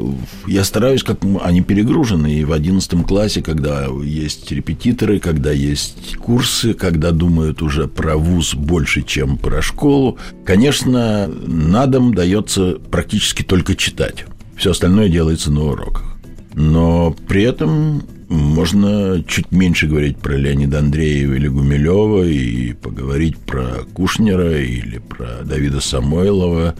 я 0.47 0.65
стараюсь, 0.65 1.03
как 1.03 1.19
они 1.43 1.61
перегружены. 1.61 2.33
И 2.33 2.45
в 2.45 2.53
одиннадцатом 2.53 3.05
классе, 3.05 3.43
когда 3.43 3.89
есть 4.23 4.51
репетиторы, 4.53 5.19
когда 5.19 5.53
есть 5.53 6.17
курсы, 6.17 6.75
когда 6.75 7.11
думают 7.11 7.63
уже 7.63 7.89
про 7.89 8.17
вуз 8.17 8.55
больше, 8.55 9.03
чем 9.03 9.37
про 9.37 9.63
школу, 9.63 10.19
конечно, 10.45 11.29
на 11.29 11.87
дом 11.87 12.15
дается 12.15 12.79
практически 12.91 13.43
только 13.43 13.75
читать. 13.75 14.25
Все 14.57 14.71
остальное 14.71 15.09
делается 15.09 15.51
на 15.51 15.65
уроках. 15.65 16.17
Но 16.55 17.17
при 17.29 17.43
этом 17.43 18.03
Можно 18.33 19.23
чуть 19.29 19.53
меньше 19.53 19.87
говорить 19.87 20.17
про 20.17 20.33
Леонида 20.39 20.79
Андреева 20.79 21.35
или 21.35 21.49
Гумилева 21.49 22.25
и 22.25 22.73
поговорить 22.73 23.37
про 23.37 23.85
Кушнера 23.93 24.59
или 24.59 24.99
про 24.99 25.45
Давида 25.45 25.83
Самойлова 25.83 26.75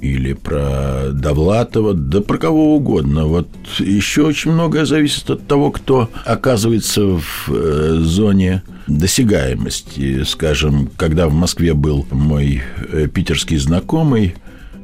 или 0.00 0.32
про 0.32 1.10
Довлатова, 1.12 1.94
да 1.94 2.20
про 2.20 2.38
кого 2.38 2.76
угодно. 2.76 3.26
Вот 3.26 3.48
еще 3.78 4.22
очень 4.22 4.52
многое 4.52 4.84
зависит 4.84 5.28
от 5.30 5.46
того, 5.46 5.70
кто 5.70 6.08
оказывается 6.24 7.02
в 7.02 7.48
э, 7.48 7.98
зоне 8.00 8.62
досягаемости. 8.86 10.22
Скажем, 10.24 10.90
когда 10.96 11.28
в 11.28 11.34
Москве 11.34 11.74
был 11.74 12.06
мой 12.10 12.62
э, 12.92 13.08
питерский 13.08 13.56
знакомый, 13.56 14.36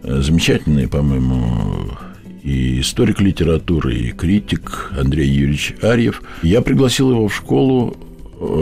э, 0.02 0.20
замечательный, 0.20 0.88
по-моему, 0.88 1.96
и 2.42 2.80
историк 2.80 3.20
литературы, 3.20 3.94
и 3.94 4.10
критик 4.10 4.92
Андрей 4.98 5.28
Юрьевич 5.28 5.74
Арьев. 5.80 6.22
Я 6.42 6.60
пригласил 6.60 7.10
его 7.10 7.28
в 7.28 7.34
школу, 7.34 7.96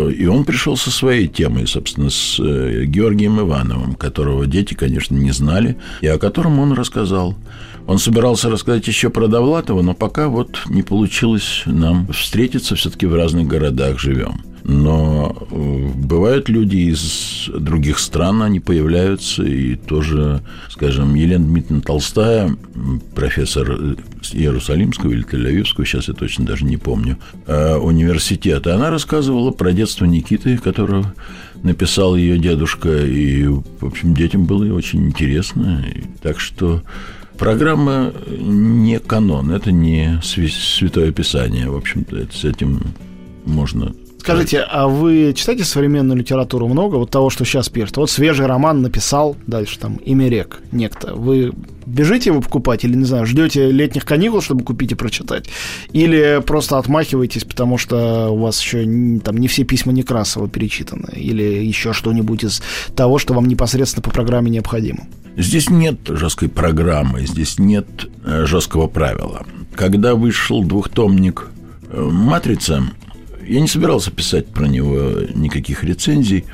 и 0.09 0.27
он 0.27 0.45
пришел 0.45 0.77
со 0.77 0.91
своей 0.91 1.29
темой, 1.29 1.67
собственно, 1.67 2.11
с 2.11 2.39
э, 2.39 2.85
Георгием 2.85 3.41
Ивановым, 3.41 3.95
которого 3.95 4.47
дети, 4.47 4.75
конечно, 4.75 5.15
не 5.15 5.33
знали, 5.33 5.77
и 6.01 6.07
о 6.07 6.19
котором 6.19 6.59
он 6.59 6.73
рассказал. 6.73 7.37
Он 7.87 7.99
собирался 7.99 8.49
рассказать 8.49 8.87
еще 8.87 9.11
про 9.11 9.27
Довлатова, 9.27 9.83
но 9.83 9.95
пока 9.95 10.29
вот 10.29 10.61
не 10.69 10.83
получилось 10.83 11.63
нам 11.67 12.07
встретиться, 12.09 12.77
все-таки 12.77 13.07
в 13.07 13.15
разных 13.15 13.47
городах 13.47 13.99
живем. 13.99 14.43
Но 14.65 15.37
э, 15.51 15.89
бывают 15.95 16.49
люди 16.49 16.77
из 16.77 17.01
других 17.49 17.99
стран, 17.99 18.43
они 18.43 18.61
появляются, 18.61 19.43
и 19.43 19.77
тоже, 19.77 20.43
скажем, 20.71 21.15
Елена 21.15 21.45
Дмитриевна 21.45 21.83
Толстая, 21.83 22.57
профессор 23.15 23.97
Иерусалимского 24.33 25.11
или 25.11 25.25
Тель-Авивского, 25.25 25.85
сейчас 25.85 26.09
я 26.09 26.15
точно 26.15 26.45
даже 26.45 26.65
не 26.65 26.77
помню, 26.77 27.19
э, 27.47 27.77
университета, 27.77 28.75
она 28.75 28.91
рассказывала 28.91 29.51
про 29.51 29.73
детство 29.73 30.05
Никиты, 30.05 30.59
которого 30.59 31.15
написал 31.63 32.17
ее 32.17 32.39
дедушка, 32.39 33.05
и, 33.05 33.47
в 33.47 33.87
общем, 33.87 34.15
детям 34.15 34.47
было 34.47 34.73
очень 34.75 35.07
интересно. 35.07 35.85
Так 36.21 36.41
что 36.41 36.83
программа 37.39 38.13
не 38.29 38.99
канон, 38.99 39.51
это 39.51 39.73
не 39.73 40.21
Святое 40.23 41.13
Писание, 41.13 41.71
в 41.71 41.77
общем-то, 41.77 42.27
с 42.33 42.45
этим 42.45 42.81
можно 43.45 43.93
Скажите, 44.23 44.61
а 44.61 44.87
вы 44.87 45.33
читаете 45.35 45.65
современную 45.65 46.17
литературу 46.17 46.69
много? 46.69 46.95
Вот 46.95 47.11
того, 47.11 47.29
что 47.29 47.45
сейчас 47.45 47.69
пишет. 47.69 47.97
Вот 47.97 48.09
свежий 48.09 48.47
роман 48.47 48.81
написал, 48.81 49.35
дальше 49.49 49.81
там 49.81 49.97
«Имя 49.97 50.29
рек» 50.29 50.61
некто. 50.71 51.13
Вы 51.13 51.51
бежите 51.87 52.31
его 52.31 52.41
покупать 52.41 52.85
или, 52.85 52.95
не 52.95 53.05
знаю, 53.05 53.27
ждете 53.27 53.73
летних 53.73 54.05
каникул, 54.05 54.41
чтобы 54.41 54.63
купить 54.63 54.93
и 54.93 54.95
прочитать? 54.95 55.49
Или 55.93 56.41
просто 56.47 56.79
отмахиваетесь, 56.79 57.43
потому 57.43 57.79
что 57.79 58.29
у 58.31 58.37
вас 58.37 58.61
еще 58.61 58.85
там 59.19 59.39
не 59.39 59.49
все 59.49 59.65
письма 59.65 59.93
Некрасова 59.93 60.49
перечитаны? 60.49 61.11
Или 61.17 61.43
еще 61.43 61.93
что-нибудь 61.93 62.45
из 62.45 62.63
того, 62.95 63.19
что 63.19 63.35
вам 63.35 63.49
непосредственно 63.49 64.05
по 64.05 64.11
программе 64.11 64.53
необходимо? 64.53 65.01
Здесь 65.37 65.69
нет 65.69 65.99
жесткой 66.07 66.49
программы, 66.49 67.27
здесь 67.27 67.59
нет 67.59 68.09
э, 68.25 68.47
жесткого 68.47 68.87
правила. 68.87 69.45
Когда 69.75 70.15
вышел 70.15 70.63
двухтомник 70.63 71.49
э, 71.91 72.01
«Матрица», 72.01 72.85
я 73.47 73.61
не 73.61 73.69
собирался 73.69 74.11
писать 74.11 74.47
про 74.47 74.67
него 74.67 75.23
никаких 75.35 75.85
рецензий, 75.85 76.45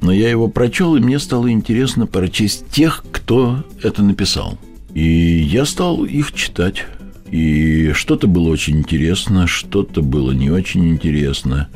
но 0.00 0.12
я 0.12 0.30
его 0.30 0.48
прочел, 0.48 0.96
и 0.96 1.00
мне 1.00 1.18
стало 1.18 1.50
интересно 1.50 2.06
прочесть 2.06 2.68
тех, 2.68 3.04
кто 3.10 3.64
это 3.82 4.02
написал. 4.02 4.58
И 4.94 5.02
я 5.02 5.64
стал 5.64 6.04
их 6.04 6.32
читать. 6.32 6.86
И 7.30 7.92
что-то 7.92 8.26
было 8.26 8.48
очень 8.48 8.78
интересно, 8.78 9.46
что-то 9.46 10.02
было 10.02 10.32
не 10.32 10.50
очень 10.50 10.88
интересно. 10.88 11.68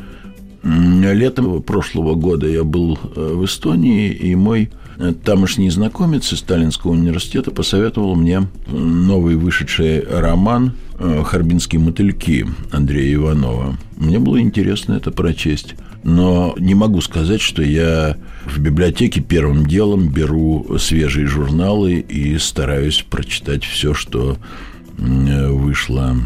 Летом 0.63 1.63
прошлого 1.63 2.15
года 2.15 2.47
я 2.47 2.65
был 2.65 2.99
э, 3.03 3.33
в 3.35 3.45
Эстонии, 3.45 4.11
и 4.11 4.35
мой 4.35 4.71
тамошний 5.25 5.71
знакомец 5.71 6.33
из 6.33 6.39
Сталинского 6.39 6.93
университета 6.93 7.51
посоветовал 7.51 8.15
мне 8.15 8.47
новый 8.69 9.37
вышедший 9.37 10.01
роман 10.01 10.75
Э, 11.05 11.25
«Харбинские 11.25 11.81
мотыльки» 11.81 12.47
Андрея 12.71 13.15
Иванова. 13.15 13.77
Мне 13.97 14.21
было 14.21 14.41
интересно 14.41 14.95
это 14.95 15.11
прочесть. 15.11 15.75
Но 16.05 16.55
не 16.59 16.77
могу 16.77 17.01
сказать, 17.01 17.41
что 17.41 17.61
я 17.61 18.17
в 18.45 18.61
библиотеке 18.61 19.21
первым 19.21 19.67
делом 19.67 20.11
беру 20.11 20.79
свежие 20.79 21.27
журналы 21.27 21.95
и 21.95 22.39
стараюсь 22.39 23.05
прочитать 23.09 23.65
все, 23.65 23.95
что 23.95 24.37
вышло 24.97 26.17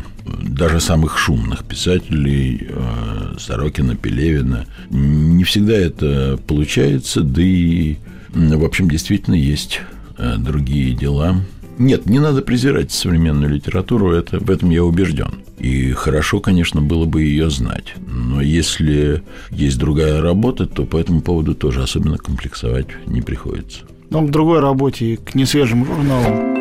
даже 0.43 0.81
самых 0.81 1.17
шумных 1.17 1.65
писателей 1.65 2.67
э, 2.69 3.37
Сорокина, 3.39 3.97
Пелевина. 3.97 4.67
Не 4.91 5.45
всегда 5.45 5.75
это 5.75 6.39
получается, 6.47 7.23
да 7.23 7.41
и, 7.43 7.97
в 8.37 8.65
общем, 8.65 8.91
действительно 8.91 9.35
есть 9.35 9.81
э, 10.19 10.37
другие 10.37 10.93
дела, 10.95 11.41
нет, 11.79 12.07
не 12.07 12.19
надо 12.19 12.41
презирать 12.41 12.91
современную 12.91 13.51
литературу, 13.51 14.13
это, 14.13 14.39
в 14.39 14.51
этом 14.51 14.71
я 14.71 14.83
убежден. 14.83 15.43
И 15.59 15.93
хорошо, 15.93 16.41
конечно, 16.41 16.81
было 16.81 17.05
бы 17.05 17.23
ее 17.23 17.51
знать. 17.51 17.95
Но 18.07 18.41
если 18.41 19.23
есть 19.51 19.79
другая 19.79 20.23
работа, 20.23 20.67
то 20.67 20.85
по 20.85 20.97
этому 20.97 21.21
поводу 21.21 21.55
тоже 21.55 21.83
особенно 21.83 22.17
комплексовать 22.17 22.87
не 23.07 23.21
приходится. 23.21 23.81
Но 24.09 24.23
к 24.23 24.31
другой 24.31 24.61
работе 24.61 25.05
и 25.05 25.17
к 25.17 25.35
несвежим 25.35 25.85
журналам. 25.85 26.57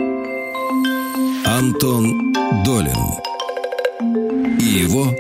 Антон 1.46 2.34
Долин 2.66 2.98
и 4.60 4.66
его 4.66 5.14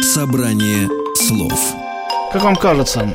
«Собрание 0.00 0.88
слов». 1.16 1.74
Как 2.32 2.44
вам 2.44 2.54
кажется, 2.54 3.12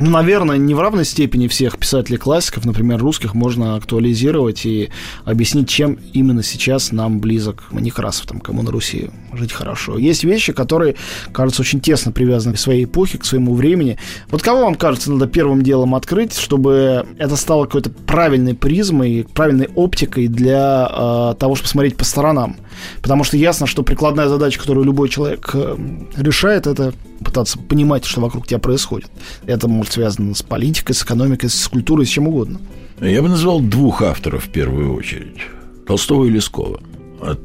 ну, 0.00 0.10
наверное, 0.10 0.56
не 0.56 0.74
в 0.74 0.80
равной 0.80 1.04
степени 1.04 1.46
всех 1.46 1.78
писателей-классиков, 1.78 2.64
например, 2.64 2.98
русских, 2.98 3.34
можно 3.34 3.76
актуализировать 3.76 4.64
и 4.64 4.90
объяснить, 5.24 5.68
чем 5.68 5.98
именно 6.12 6.42
сейчас 6.42 6.90
нам 6.90 7.20
близок 7.20 7.64
Некрасов, 7.70 8.26
там, 8.26 8.40
кому 8.40 8.62
на 8.62 8.70
Руси 8.70 9.10
жить 9.34 9.52
хорошо. 9.52 9.98
Есть 9.98 10.24
вещи, 10.24 10.52
которые, 10.52 10.96
кажется, 11.32 11.62
очень 11.62 11.80
тесно 11.80 12.12
привязаны 12.12 12.54
к 12.54 12.58
своей 12.58 12.84
эпохе, 12.84 13.18
к 13.18 13.24
своему 13.24 13.54
времени. 13.54 13.98
Вот 14.30 14.42
кого 14.42 14.62
вам 14.62 14.74
кажется, 14.74 15.12
надо 15.12 15.26
первым 15.26 15.62
делом 15.62 15.94
открыть, 15.94 16.36
чтобы 16.36 17.06
это 17.18 17.36
стало 17.36 17.66
какой-то 17.66 17.90
правильной 17.90 18.54
призмой, 18.54 19.26
правильной 19.34 19.68
оптикой 19.74 20.28
для 20.28 20.88
э, 20.90 21.34
того, 21.38 21.54
чтобы 21.54 21.68
смотреть 21.68 21.96
по 21.96 22.04
сторонам? 22.04 22.56
Потому 23.02 23.24
что 23.24 23.36
ясно, 23.36 23.66
что 23.66 23.82
прикладная 23.82 24.28
задача, 24.28 24.60
которую 24.60 24.84
любой 24.84 25.08
человек 25.08 25.50
э, 25.54 25.76
решает, 26.16 26.66
это 26.66 26.92
пытаться 27.24 27.58
понимать, 27.58 28.04
что 28.04 28.20
вокруг 28.20 28.46
тебя 28.46 28.58
происходит. 28.58 29.10
Это 29.46 29.68
может 29.68 29.92
связано 29.92 30.34
с 30.34 30.42
политикой, 30.42 30.92
с 30.92 31.02
экономикой, 31.02 31.48
с 31.48 31.68
культурой, 31.68 32.06
с 32.06 32.08
чем 32.08 32.28
угодно. 32.28 32.60
Я 33.00 33.22
бы 33.22 33.28
назвал 33.28 33.60
двух 33.60 34.02
авторов 34.02 34.44
в 34.44 34.48
первую 34.48 34.94
очередь. 34.94 35.38
Толстого 35.86 36.26
и 36.26 36.30
Лескова. 36.30 36.80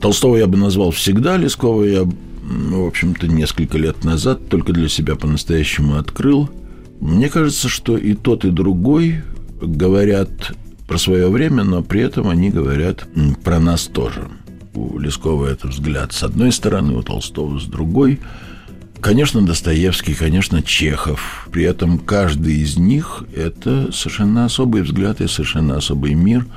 Толстого 0.02 0.38
я 0.38 0.48
бы 0.48 0.58
назвал 0.58 0.92
всегда, 0.92 1.38
Лескова 1.38 1.84
я, 1.84 2.04
в 2.04 2.88
общем-то, 2.88 3.28
несколько 3.28 3.78
лет 3.78 4.04
назад 4.04 4.50
только 4.50 4.72
для 4.74 4.90
себя 4.90 5.16
по-настоящему 5.16 5.98
открыл. 5.98 6.50
Мне 7.02 7.30
кажется, 7.30 7.70
что 7.70 7.98
и 7.98 8.14
тот, 8.14 8.46
и 8.46 8.50
другой 8.50 9.24
говорят 9.62 10.54
про 10.88 10.98
свое 10.98 11.30
время, 11.30 11.64
но 11.64 11.82
при 11.82 12.02
этом 12.02 12.30
они 12.30 12.50
говорят 12.50 13.08
про 13.44 13.60
нас 13.60 13.84
тоже. 13.84 14.28
У 14.76 15.00
Лескова 15.00 15.48
это 15.48 15.68
взгляд 15.68 16.14
с 16.14 16.24
одной 16.24 16.52
стороны, 16.52 16.96
у 16.96 17.02
Толстого 17.02 17.60
с 17.60 17.66
другой– 17.66 18.20
Конечно, 19.06 19.46
Достоевский, 19.46 20.16
конечно, 20.16 20.64
Чехов. 20.64 21.48
При 21.52 21.64
этом 21.64 22.00
каждый 22.00 22.56
из 22.56 22.78
них– 22.78 23.24
это 23.36 23.92
совершенно 23.92 24.46
особый 24.46 24.82
взгляд 24.82 25.22
и 25.22 25.28
совершенно 25.28 25.78
особый 25.78 26.16
мир. 26.16 26.48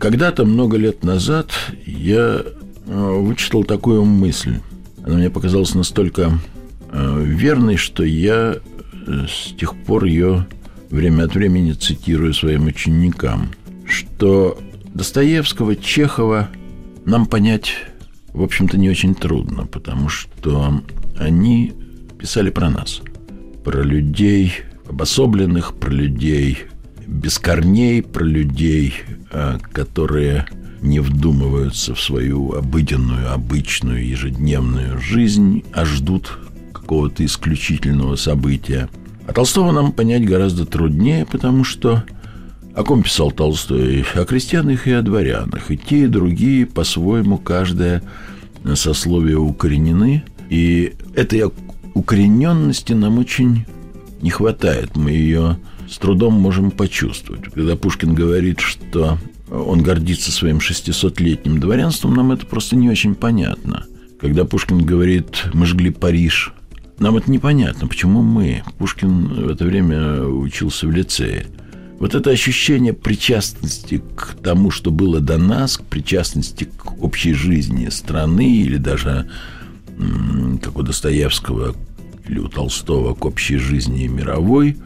Когда-то, 0.00 0.44
много 0.44 0.76
лет 0.76 1.04
назад, 1.04 1.52
я 1.86 2.42
э, 2.42 3.20
вычитал 3.20 3.62
такую 3.62 4.04
мысль. 4.04 4.56
Она 5.04 5.18
мне 5.18 5.30
показалась 5.30 5.76
настолько 5.76 6.40
э, 6.90 7.22
верной, 7.24 7.76
что 7.76 8.02
я 8.02 8.56
э, 8.56 9.26
с 9.28 9.52
тех 9.52 9.76
пор 9.84 10.06
ее 10.06 10.48
время 10.90 11.26
от 11.26 11.34
времени 11.36 11.72
цитирую 11.74 12.34
своим 12.34 12.66
ученикам, 12.66 13.50
что 13.86 14.58
Достоевского, 14.94 15.76
Чехова 15.76 16.48
нам 17.08 17.26
понять, 17.26 17.72
в 18.32 18.42
общем-то, 18.42 18.76
не 18.76 18.90
очень 18.90 19.14
трудно, 19.14 19.66
потому 19.66 20.08
что 20.08 20.82
они 21.18 21.72
писали 22.18 22.50
про 22.50 22.70
нас, 22.70 23.00
про 23.64 23.82
людей 23.82 24.52
обособленных, 24.88 25.74
про 25.74 25.90
людей 25.90 26.58
без 27.06 27.38
корней, 27.38 28.02
про 28.02 28.24
людей, 28.24 28.94
а, 29.32 29.58
которые 29.72 30.46
не 30.82 31.00
вдумываются 31.00 31.94
в 31.94 32.00
свою 32.00 32.52
обыденную, 32.52 33.32
обычную, 33.32 34.06
ежедневную 34.06 35.00
жизнь, 35.00 35.64
а 35.72 35.84
ждут 35.84 36.38
какого-то 36.72 37.24
исключительного 37.24 38.16
события. 38.16 38.88
А 39.26 39.32
Толстого 39.32 39.72
нам 39.72 39.92
понять 39.92 40.26
гораздо 40.26 40.66
труднее, 40.66 41.26
потому 41.26 41.64
что 41.64 42.04
о 42.78 42.84
ком 42.84 43.02
писал 43.02 43.32
Толстой? 43.32 44.04
О 44.14 44.24
крестьянах 44.24 44.86
и 44.86 44.92
о 44.92 45.02
дворянах. 45.02 45.70
И 45.70 45.76
те, 45.76 46.04
и 46.04 46.06
другие, 46.06 46.64
по-своему, 46.64 47.38
каждое 47.38 48.02
сословие 48.74 49.38
укоренены– 49.38 50.22
И 50.50 50.94
этой 51.14 51.44
укорененности 51.94 52.92
нам 52.92 53.18
очень 53.18 53.64
не 54.22 54.30
хватает. 54.30 54.96
Мы 54.96 55.10
ее 55.12 55.58
с 55.88 55.98
трудом 55.98 56.34
можем 56.34 56.70
почувствовать. 56.70 57.44
Когда 57.52 57.76
Пушкин 57.76 58.14
говорит, 58.14 58.60
что 58.60 59.18
он 59.50 59.82
гордится 59.82 60.32
своим 60.32 60.58
600-летним 60.58 61.60
дворянством, 61.60 62.14
нам 62.14 62.32
это 62.32 62.46
просто 62.46 62.76
не 62.76 62.88
очень 62.88 63.14
понятно. 63.14 63.86
Когда 64.20 64.44
Пушкин 64.44 64.84
говорит 64.84 65.44
«мы 65.54 65.66
жгли 65.66 65.90
Париж», 65.90 66.52
нам 66.98 67.16
это 67.16 67.30
непонятно, 67.30 67.86
почему 67.86 68.22
мы. 68.22 68.64
Пушкин 68.78 69.46
в 69.46 69.48
это 69.48 69.64
время 69.64 70.22
учился 70.22 70.88
в 70.88 70.90
лицее. 70.90 71.46
Вот 71.98 72.14
это 72.14 72.30
ощущение 72.30 72.92
причастности 72.92 74.00
к 74.14 74.36
тому, 74.42 74.70
что 74.70 74.90
было 74.90 75.20
до 75.20 75.36
нас, 75.36 75.78
к 75.78 75.82
причастности 75.82 76.64
к 76.64 77.02
общей 77.02 77.32
жизни 77.32 77.88
страны 77.88 78.56
или 78.56 78.76
даже, 78.76 79.28
как 80.62 80.78
у 80.78 80.82
Достоевского 80.82 81.74
или 82.28 82.38
у 82.38 82.48
Толстого, 82.48 83.14
к 83.14 83.24
общей 83.24 83.56
жизни 83.56 84.06
мировой, 84.06 84.76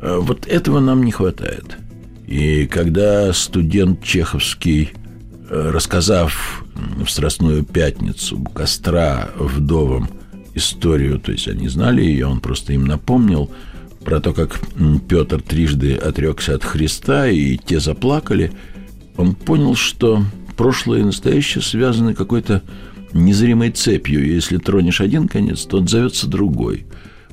э, 0.00 0.18
вот 0.20 0.46
этого 0.46 0.80
нам 0.80 1.02
не 1.02 1.12
хватает. 1.12 1.76
И 2.26 2.66
когда 2.66 3.32
студент 3.32 4.02
чеховский, 4.02 4.92
э, 5.50 5.70
рассказав 5.70 6.64
в 7.04 7.08
Страстную 7.08 7.64
пятницу 7.64 8.38
у 8.38 8.44
костра 8.44 9.28
вдовам 9.36 10.08
историю, 10.54 11.18
то 11.18 11.32
есть 11.32 11.48
они 11.48 11.68
знали 11.68 12.02
ее, 12.02 12.26
он 12.26 12.40
просто 12.40 12.72
им 12.72 12.86
напомнил 12.86 13.50
про 14.04 14.20
то, 14.20 14.32
как 14.32 14.60
Петр 15.08 15.40
трижды 15.40 15.94
отрекся 15.94 16.54
от 16.54 16.64
Христа, 16.64 17.28
и 17.28 17.56
те 17.56 17.80
заплакали, 17.80 18.52
он 19.16 19.34
понял, 19.34 19.74
что 19.74 20.24
прошлое 20.56 21.00
и 21.00 21.04
настоящее 21.04 21.62
связаны 21.62 22.14
какой-то 22.14 22.62
незримой 23.12 23.70
цепью, 23.70 24.24
и 24.24 24.34
если 24.34 24.58
тронешь 24.58 25.00
один 25.00 25.28
конец, 25.28 25.64
то 25.64 25.78
отзовется 25.78 26.26
другой. 26.26 26.86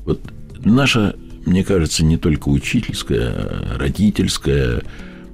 Вот 0.04 0.20
наша 0.64 1.14
мне 1.44 1.64
кажется, 1.64 2.04
не 2.04 2.16
только 2.16 2.48
учительская, 2.48 3.76
родительская, 3.76 4.82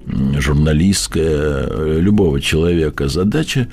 журналистская, 0.06 1.98
любого 1.98 2.40
человека 2.40 3.08
задача 3.08 3.68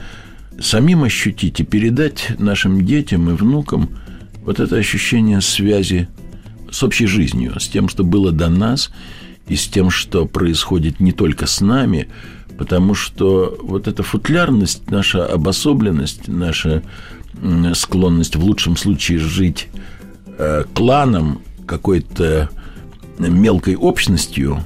самим 0.60 1.04
ощутить 1.04 1.60
и 1.60 1.64
передать 1.64 2.32
нашим 2.40 2.86
детям 2.86 3.30
и 3.30 3.34
внукам 3.34 3.90
вот 4.44 4.60
это 4.60 4.76
ощущение 4.76 5.42
связи 5.42 6.08
с 6.76 6.84
общей 6.84 7.06
жизнью, 7.06 7.58
с 7.58 7.70
тем, 7.70 7.88
что 7.88 8.04
было 8.04 8.34
до 8.34 8.50
нас, 8.50 8.92
и 9.48 9.56
с 9.56 9.66
тем, 9.68 9.90
что 9.90 10.26
происходит 10.26 11.00
не 11.00 11.14
только 11.14 11.48
с 11.48 11.62
нами, 11.62 12.10
потому 12.58 12.96
что 12.96 13.58
вот 13.62 13.88
эта 13.88 14.04
футлярность, 14.04 14.92
наша 14.92 15.26
обособленность, 15.26 16.28
наша 16.28 16.84
склонность 17.74 18.36
в 18.36 18.44
лучшем 18.44 18.76
случае 18.76 19.20
жить 19.20 19.70
э, 20.38 20.66
кланом, 20.74 21.42
какой-то 21.66 22.50
мелкой 23.20 23.76
общностью, 23.76 24.60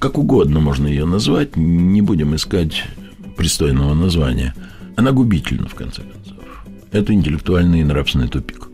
как 0.00 0.18
угодно 0.18 0.58
можно 0.58 0.88
ее 0.88 1.04
назвать, 1.04 1.56
не 1.56 2.02
будем 2.02 2.34
искать 2.34 2.84
пристойного 3.36 3.94
названия, 3.94 4.54
она 4.96 5.12
губительна, 5.12 5.68
в 5.68 5.74
конце 5.74 6.02
концов. 6.02 6.38
Это 6.90 7.12
интеллектуальный 7.12 7.82
и 7.82 7.84
нравственный 7.84 8.26
тупик. 8.26 8.69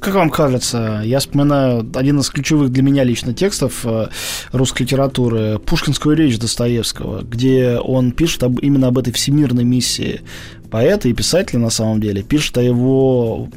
Как 0.00 0.14
вам 0.14 0.30
кажется, 0.30 1.02
я 1.04 1.18
вспоминаю 1.18 1.88
один 1.94 2.20
из 2.20 2.30
ключевых 2.30 2.70
для 2.70 2.82
меня 2.82 3.04
лично 3.04 3.34
текстов 3.34 3.80
э, 3.84 4.08
русской 4.52 4.82
литературы 4.82 5.58
«Пушкинскую 5.58 6.16
речь» 6.16 6.38
Достоевского, 6.38 7.22
где 7.22 7.78
он 7.78 8.12
пишет 8.12 8.44
об, 8.44 8.60
именно 8.60 8.88
об 8.88 8.98
этой 8.98 9.12
всемирной 9.12 9.64
миссии 9.64 10.20
поэта 10.70 11.08
и 11.08 11.12
писателя 11.12 11.58
на 11.58 11.70
самом 11.70 12.00
деле, 12.00 12.22
пишет 12.22 12.58
о 12.58 12.62
его 12.62 13.48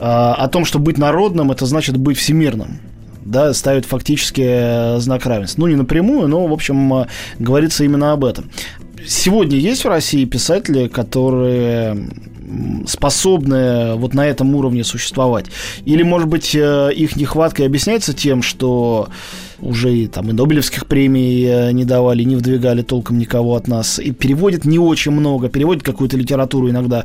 а, 0.00 0.34
о 0.34 0.48
том, 0.48 0.64
что 0.64 0.78
быть 0.78 0.98
народным, 0.98 1.50
это 1.50 1.66
значит 1.66 1.96
быть 1.96 2.18
всемирным 2.18 2.80
да, 3.24 3.54
ставит 3.54 3.86
фактически 3.86 4.44
э, 4.44 4.98
знак 5.00 5.24
равенства. 5.26 5.62
Ну, 5.62 5.68
не 5.68 5.76
напрямую, 5.76 6.28
но, 6.28 6.46
в 6.46 6.52
общем, 6.52 6.92
э, 6.92 7.06
говорится 7.38 7.84
именно 7.84 8.12
об 8.12 8.24
этом. 8.24 8.50
Сегодня 9.06 9.56
есть 9.56 9.84
в 9.84 9.88
России 9.88 10.24
писатели, 10.24 10.88
которые 10.88 12.08
способны 12.86 13.94
вот 13.96 14.14
на 14.14 14.26
этом 14.26 14.54
уровне 14.54 14.84
существовать? 14.84 15.46
Или, 15.84 16.02
может 16.02 16.28
быть, 16.28 16.54
э, 16.54 16.90
их 16.94 17.16
нехватка 17.16 17.64
объясняется 17.64 18.12
тем, 18.12 18.42
что 18.42 19.08
уже 19.60 19.94
и, 19.96 20.06
там, 20.06 20.28
и 20.30 20.32
Нобелевских 20.32 20.86
премий 20.86 21.44
э, 21.44 21.72
не 21.72 21.84
давали, 21.84 22.22
не 22.22 22.36
вдвигали 22.36 22.82
толком 22.82 23.18
никого 23.18 23.56
от 23.56 23.66
нас, 23.68 23.98
и 23.98 24.12
переводят 24.12 24.64
не 24.64 24.78
очень 24.78 25.12
много, 25.12 25.48
переводят 25.48 25.82
какую-то 25.82 26.16
литературу 26.16 26.70
иногда, 26.70 27.04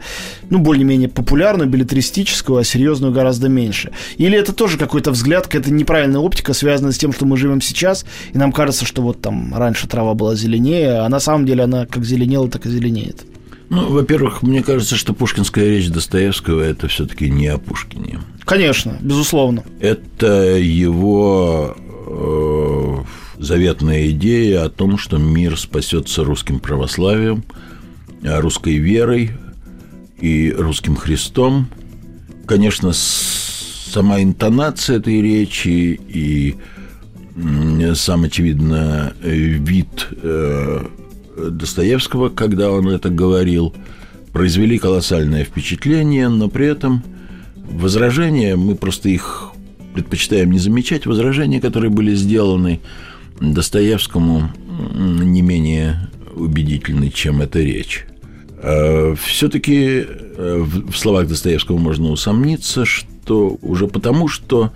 ну, 0.49 0.59
более-менее 0.59 1.09
популярную, 1.09 1.69
билетристическую, 1.69 2.59
а 2.59 2.63
серьезную 2.63 3.13
гораздо 3.13 3.49
меньше. 3.49 3.91
Или 4.17 4.37
это 4.37 4.53
тоже 4.53 4.77
какой-то 4.77 5.11
взгляд, 5.11 5.45
какая-то 5.47 5.71
неправильная 5.71 6.19
оптика, 6.19 6.53
связанная 6.53 6.91
с 6.91 6.97
тем, 6.97 7.13
что 7.13 7.25
мы 7.25 7.37
живем 7.37 7.61
сейчас, 7.61 8.05
и 8.33 8.37
нам 8.37 8.51
кажется, 8.51 8.85
что 8.85 9.01
вот 9.01 9.21
там 9.21 9.55
раньше 9.55 9.87
трава 9.87 10.13
была 10.13 10.35
зеленее, 10.35 10.99
а 10.99 11.09
на 11.09 11.19
самом 11.19 11.45
деле 11.45 11.63
она 11.63 11.85
как 11.85 12.03
зеленела, 12.03 12.49
так 12.49 12.65
и 12.65 12.69
зеленеет. 12.69 13.25
Ну, 13.69 13.87
во-первых, 13.91 14.41
мне 14.41 14.63
кажется, 14.63 14.95
что 14.95 15.13
пушкинская 15.13 15.65
речь 15.65 15.89
Достоевского 15.89 16.61
это 16.61 16.87
все-таки 16.87 17.29
не 17.29 17.47
о 17.47 17.59
Пушкине. 17.59 18.19
Конечно, 18.43 18.97
безусловно. 18.99 19.63
Это 19.79 20.57
его 20.57 21.75
э, 21.77 22.97
заветная 23.37 24.09
идея 24.09 24.65
о 24.65 24.69
том, 24.69 24.97
что 24.97 25.17
мир 25.17 25.57
спасется 25.57 26.23
русским 26.23 26.59
православием, 26.59 27.43
русской 28.23 28.77
верой 28.77 29.31
и 30.19 30.51
русским 30.51 30.95
Христом. 30.95 31.67
Конечно, 32.47 32.91
сама 32.93 34.21
интонация 34.23 34.97
этой 34.97 35.21
речи 35.21 35.99
и 36.07 36.55
сам, 37.93 38.23
очевидно, 38.23 39.13
вид 39.21 40.07
э, 40.23 40.85
Достоевского, 41.51 42.29
когда 42.29 42.71
он 42.71 42.87
это 42.89 43.09
говорил, 43.09 43.73
произвели 44.31 44.77
колоссальное 44.77 45.43
впечатление, 45.43 46.29
но 46.29 46.49
при 46.49 46.67
этом 46.67 47.03
возражения, 47.69 48.55
мы 48.55 48.75
просто 48.75 49.09
их 49.09 49.51
предпочитаем 49.93 50.51
не 50.51 50.59
замечать, 50.59 51.05
возражения, 51.05 51.59
которые 51.59 51.89
были 51.89 52.13
сделаны 52.15 52.79
Достоевскому, 53.39 54.51
не 54.95 55.41
менее 55.41 56.09
убедительны, 56.35 57.09
чем 57.09 57.41
эта 57.41 57.59
речь. 57.59 58.05
А 58.61 59.15
Все-таки 59.15 60.05
э, 60.05 60.63
в 60.63 60.95
словах 60.95 61.27
Достоевского 61.27 61.77
можно 61.77 62.09
усомниться, 62.09 62.85
что 62.85 63.57
уже 63.61 63.87
потому, 63.87 64.27
что 64.27 64.71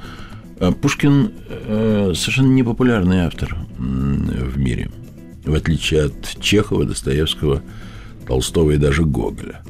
э, 0.60 0.71
Пушкин 0.71 1.32
э, 1.49 2.13
совершенно 2.15 2.54
непопулярный 2.54 3.21
автор 3.21 3.58
в 3.78 4.58
мире– 4.58 4.89
в 5.45 5.53
отличие 5.53 6.06
от 6.06 6.38
Чехова, 6.39 6.86
Достоевского, 6.86 7.62
Толстого 8.27 8.71
и 8.71 8.77
даже 8.77 9.03
Гоголя. 9.03 9.62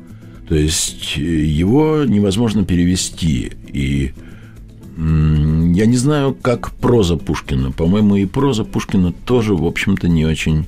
То 0.47 0.55
есть 0.55 1.17
э, 1.17 1.21
его 1.21 2.03
невозможно 2.05 2.65
перевести. 2.65 3.53
И 3.67 4.13
я 4.95 5.85
не 5.87 5.97
знаю, 5.97 6.37
как 6.39 6.71
проза 6.71 7.17
Пушкина. 7.17 7.71
По-моему, 7.71 8.15
и 8.15 8.25
проза 8.25 8.63
Пушкина 8.63 9.11
тоже, 9.11 9.55
в 9.55 9.65
общем-то, 9.65 10.07
не 10.07 10.25
очень 10.25 10.67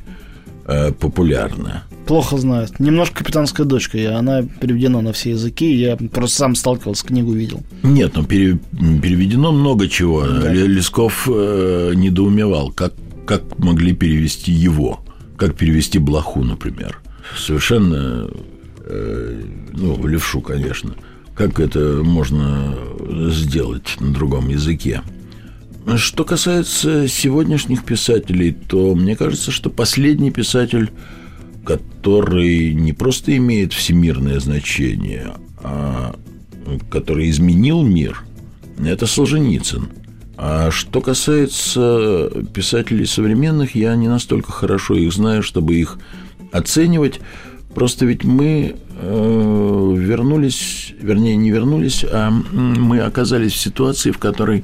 э, 0.66 0.92
популярна. 0.94 1.84
Плохо 2.08 2.38
знают. 2.38 2.80
Немножко 2.80 3.20
капитанская 3.20 3.66
дочка. 3.68 4.00
И 4.00 4.06
она 4.06 4.42
переведена 4.42 5.02
на 5.02 5.14
все 5.14 5.32
языки. 5.32 5.72
Я 5.72 5.96
просто 5.98 6.38
сам 6.38 6.56
сталкивался, 6.56 7.06
книгу 7.06 7.34
видел. 7.34 7.62
Нет, 7.84 8.14
ну 8.16 8.24
пере, 8.24 8.58
переведено 8.74 9.52
много 9.52 9.88
чего. 9.88 10.26
Да. 10.26 10.52
Лесков 10.52 11.30
э, 11.32 11.94
недоумевал, 11.96 12.72
как 12.72 12.94
как 13.26 13.58
могли 13.60 13.94
перевести 13.94 14.52
его, 14.52 15.04
как 15.38 15.56
перевести 15.56 16.00
блоху, 16.00 16.44
например. 16.44 17.00
Совершенно, 17.38 18.30
э, 18.82 19.44
ну, 19.74 20.08
левшу, 20.08 20.42
конечно. 20.42 20.96
Как 21.36 21.60
это 21.60 22.02
можно 22.04 22.76
сделать 23.32 23.98
на 24.00 24.14
другом 24.14 24.50
языке? 24.50 25.02
Что 25.98 26.24
касается 26.24 27.08
сегодняшних 27.08 27.84
писателей, 27.84 28.54
то 28.54 28.96
мне 28.96 29.16
кажется, 29.16 29.52
что 29.52 29.70
последний 29.70 30.32
писатель, 30.32 30.92
который 31.66 32.74
не 32.74 32.94
просто 32.94 33.36
имеет 33.38 33.74
всемирное 33.74 34.40
значение, 34.40 35.34
а 35.62 36.16
который 36.90 37.30
изменил 37.30 37.84
мир, 37.84 38.24
это 38.80 39.06
Солженицын– 39.06 39.90
а 40.38 40.70
что 40.72 41.02
касается 41.02 42.30
писателей 42.54 43.06
современных, 43.06 43.76
я 43.76 43.96
не 43.96 44.08
настолько 44.08 44.52
хорошо 44.52 44.96
их 44.96 45.14
знаю, 45.14 45.44
чтобы 45.44 45.76
их 45.76 45.98
оценивать. 46.52 47.22
Просто 47.74 48.06
ведь 48.06 48.24
мы 48.24 48.76
э, 49.02 49.96
вернулись, 49.98 50.94
вернее, 51.00 51.36
не 51.36 51.52
вернулись, 51.52 52.06
а 52.10 52.30
мы 52.32 53.00
оказались 53.00 53.54
в 53.54 53.58
ситуации, 53.58 54.12
в 54.12 54.18
которой 54.18 54.64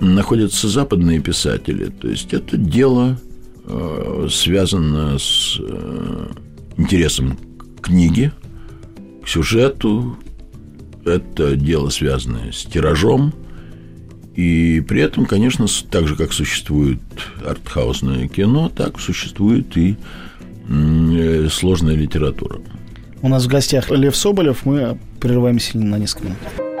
находятся 0.00 0.68
западные 0.68 1.20
писатели. 1.20 1.86
То 1.86 2.08
есть 2.08 2.32
это 2.32 2.56
дело 2.56 3.18
э, 3.66 4.28
связано 4.30 5.18
с 5.18 5.58
э, 5.60 6.26
интересом 6.76 7.38
к 7.78 7.86
книге, 7.86 8.32
к 9.24 9.28
сюжету, 9.28 10.16
это 11.04 11.56
дело, 11.56 11.90
связанное 11.90 12.52
с 12.52 12.64
тиражом, 12.64 13.32
и 14.34 14.80
при 14.80 15.00
этом, 15.00 15.26
конечно, 15.26 15.66
так 15.90 16.08
же, 16.08 16.16
как 16.16 16.32
существует 16.32 16.98
артхаусное 17.46 18.28
кино, 18.28 18.68
так 18.68 19.00
существует 19.00 19.76
и 19.76 19.96
э, 20.68 21.48
сложная 21.50 21.94
литература. 21.94 22.60
У 23.22 23.28
нас 23.28 23.44
в 23.44 23.48
гостях 23.48 23.90
Лев 23.90 24.16
Соболев. 24.16 24.66
Мы 24.66 24.98
прерываемся 25.20 25.78
на 25.78 25.98
несколько 25.98 26.26
минут. 26.26 26.73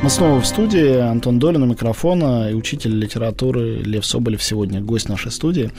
Мы 0.00 0.10
снова 0.10 0.40
в 0.40 0.46
студии. 0.46 0.96
Антон 0.96 1.40
Долин 1.40 1.64
у 1.64 1.66
микрофона 1.66 2.50
и 2.50 2.54
учитель 2.54 2.96
литературы 2.96 3.82
Лев 3.82 4.06
Соболев 4.06 4.40
сегодня 4.42 4.80
гость 4.80 5.08
нашей 5.08 5.32
студии. 5.32 5.72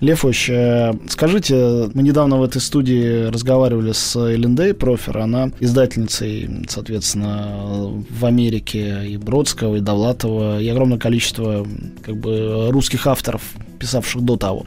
Лев 0.00 0.24
Ильич, 0.24 0.50
э, 0.50 0.92
скажите, 1.08 1.88
мы 1.94 2.02
недавно 2.02 2.36
в 2.36 2.42
этой 2.42 2.60
студии 2.60 3.26
разговаривали 3.26 3.92
с 3.92 4.16
Элендей 4.16 4.74
Профер, 4.74 5.18
она 5.18 5.50
издательницей, 5.60 6.66
соответственно, 6.68 8.04
в 8.10 8.26
Америке 8.26 9.06
и 9.06 9.16
Бродского, 9.16 9.76
и 9.76 9.80
Довлатова, 9.80 10.60
и 10.60 10.68
огромное 10.68 10.98
количество 10.98 11.66
как 12.02 12.16
бы, 12.16 12.68
русских 12.70 13.06
авторов, 13.06 13.42
писавших 13.78 14.22
до 14.22 14.36
того. 14.36 14.66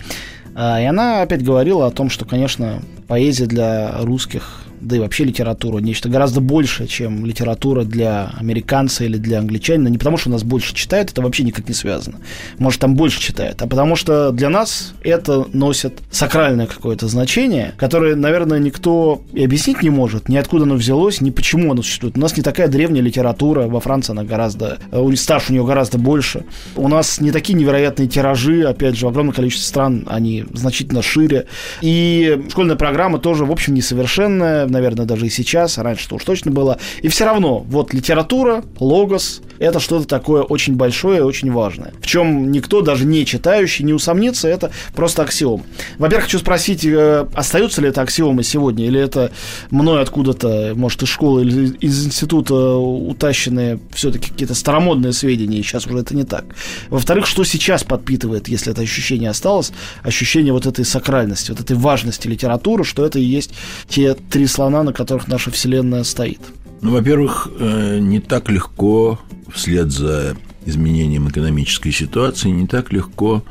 А, 0.55 0.81
и 0.81 0.85
она 0.85 1.21
опять 1.21 1.43
говорила 1.43 1.85
о 1.85 1.91
том, 1.91 2.09
что, 2.09 2.25
конечно, 2.25 2.81
поэзия 3.07 3.45
для 3.45 4.01
русских 4.01 4.63
да 4.81 4.95
и 4.95 4.99
вообще 4.99 5.23
литература, 5.23 5.79
нечто 5.79 6.09
гораздо 6.09 6.41
большее, 6.41 6.87
чем 6.87 7.25
литература 7.25 7.83
для 7.83 8.31
американца 8.37 9.03
или 9.03 9.17
для 9.17 9.39
англичанина. 9.39 9.87
Не 9.87 9.97
потому, 9.97 10.17
что 10.17 10.29
нас 10.29 10.43
больше 10.43 10.73
читают, 10.73 11.11
это 11.11 11.21
вообще 11.21 11.43
никак 11.43 11.67
не 11.67 11.73
связано. 11.73 12.19
Может, 12.57 12.81
там 12.81 12.95
больше 12.95 13.19
читают, 13.19 13.61
а 13.61 13.67
потому 13.67 13.95
что 13.95 14.31
для 14.31 14.49
нас 14.49 14.93
это 15.03 15.47
носит 15.53 15.99
сакральное 16.11 16.67
какое-то 16.67 17.07
значение, 17.07 17.73
которое, 17.77 18.15
наверное, 18.15 18.59
никто 18.59 19.21
и 19.33 19.43
объяснить 19.43 19.81
не 19.81 19.89
может, 19.89 20.29
ни 20.29 20.37
откуда 20.37 20.63
оно 20.63 20.75
взялось, 20.75 21.21
ни 21.21 21.29
почему 21.29 21.71
оно 21.71 21.81
существует. 21.81 22.17
У 22.17 22.19
нас 22.19 22.35
не 22.37 22.43
такая 22.43 22.67
древняя 22.67 23.03
литература, 23.03 23.67
во 23.67 23.79
Франции 23.79 24.11
она 24.11 24.23
гораздо, 24.23 24.77
э, 24.91 25.15
стаж 25.15 25.49
у 25.49 25.53
нее 25.53 25.65
гораздо 25.65 25.97
больше. 25.97 26.45
У 26.75 26.87
нас 26.87 27.19
не 27.19 27.31
такие 27.31 27.55
невероятные 27.55 28.07
тиражи, 28.07 28.63
опять 28.63 28.95
же, 28.95 29.05
в 29.05 29.09
огромном 29.09 29.33
количестве 29.33 29.67
стран 29.67 30.05
они 30.07 30.45
значительно 30.53 31.01
шире. 31.01 31.47
И 31.81 32.45
школьная 32.49 32.75
программа 32.75 33.19
тоже, 33.19 33.45
в 33.45 33.51
общем, 33.51 33.73
несовершенная, 33.73 34.66
наверное, 34.71 35.05
даже 35.05 35.25
и 35.27 35.29
сейчас, 35.29 35.77
раньше-то 35.77 36.15
уж 36.15 36.23
точно 36.23 36.51
было. 36.51 36.77
И 37.01 37.07
все 37.07 37.25
равно, 37.25 37.59
вот 37.59 37.93
литература, 37.93 38.63
логос, 38.79 39.41
это 39.59 39.79
что-то 39.79 40.07
такое 40.07 40.43
очень 40.43 40.75
большое 40.75 41.19
и 41.19 41.21
очень 41.21 41.51
важное. 41.51 41.93
В 41.99 42.05
чем 42.05 42.51
никто, 42.51 42.81
даже 42.81 43.05
не 43.05 43.25
читающий, 43.25 43.83
не 43.83 43.93
усомнится, 43.93 44.47
это 44.47 44.71
просто 44.95 45.23
аксиом. 45.23 45.63
Во-первых, 45.97 46.25
хочу 46.25 46.39
спросить, 46.39 46.85
э, 46.85 47.25
остаются 47.33 47.81
ли 47.81 47.89
это 47.89 48.01
аксиомы 48.01 48.43
сегодня, 48.43 48.85
или 48.85 48.99
это 48.99 49.31
мной 49.71 50.01
откуда-то, 50.01 50.73
может, 50.75 51.03
из 51.03 51.09
школы 51.09 51.43
или 51.43 51.67
из 51.79 52.05
института 52.05 52.75
утащенные 52.75 53.79
все-таки 53.93 54.31
какие-то 54.31 54.53
старомодные 54.53 55.13
сведения, 55.13 55.59
и 55.59 55.63
сейчас 55.63 55.87
уже 55.87 55.99
это 55.99 56.15
не 56.15 56.23
так. 56.23 56.45
Во-вторых, 56.89 57.25
что 57.25 57.43
сейчас 57.43 57.83
подпитывает, 57.83 58.47
если 58.47 58.71
это 58.71 58.81
ощущение 58.81 59.29
осталось, 59.29 59.71
ощущение 60.03 60.53
вот 60.53 60.65
этой 60.65 60.85
сакральности, 60.85 61.51
вот 61.51 61.59
этой 61.59 61.75
важности 61.75 62.27
литературы, 62.27 62.83
что 62.83 63.05
это 63.05 63.19
и 63.19 63.23
есть 63.23 63.51
те 63.87 64.13
три 64.13 64.47
слона, 64.57 64.83
на 64.83 64.91
которых 64.91 65.27
наша 65.27 65.51
Вселенная 65.51 66.03
стоит? 66.03 66.39
Ну, 66.81 66.91
во-первых, 66.91 67.47
э, 67.59 67.99
не 67.99 68.19
так 68.19 68.49
легко 68.49 69.19
вслед 69.53 69.91
за 69.91 70.35
изменением 70.65 71.29
экономической 71.29 71.91
ситуации, 71.91 72.49
не 72.49 72.65
так 72.65 72.91
легко 72.91 73.43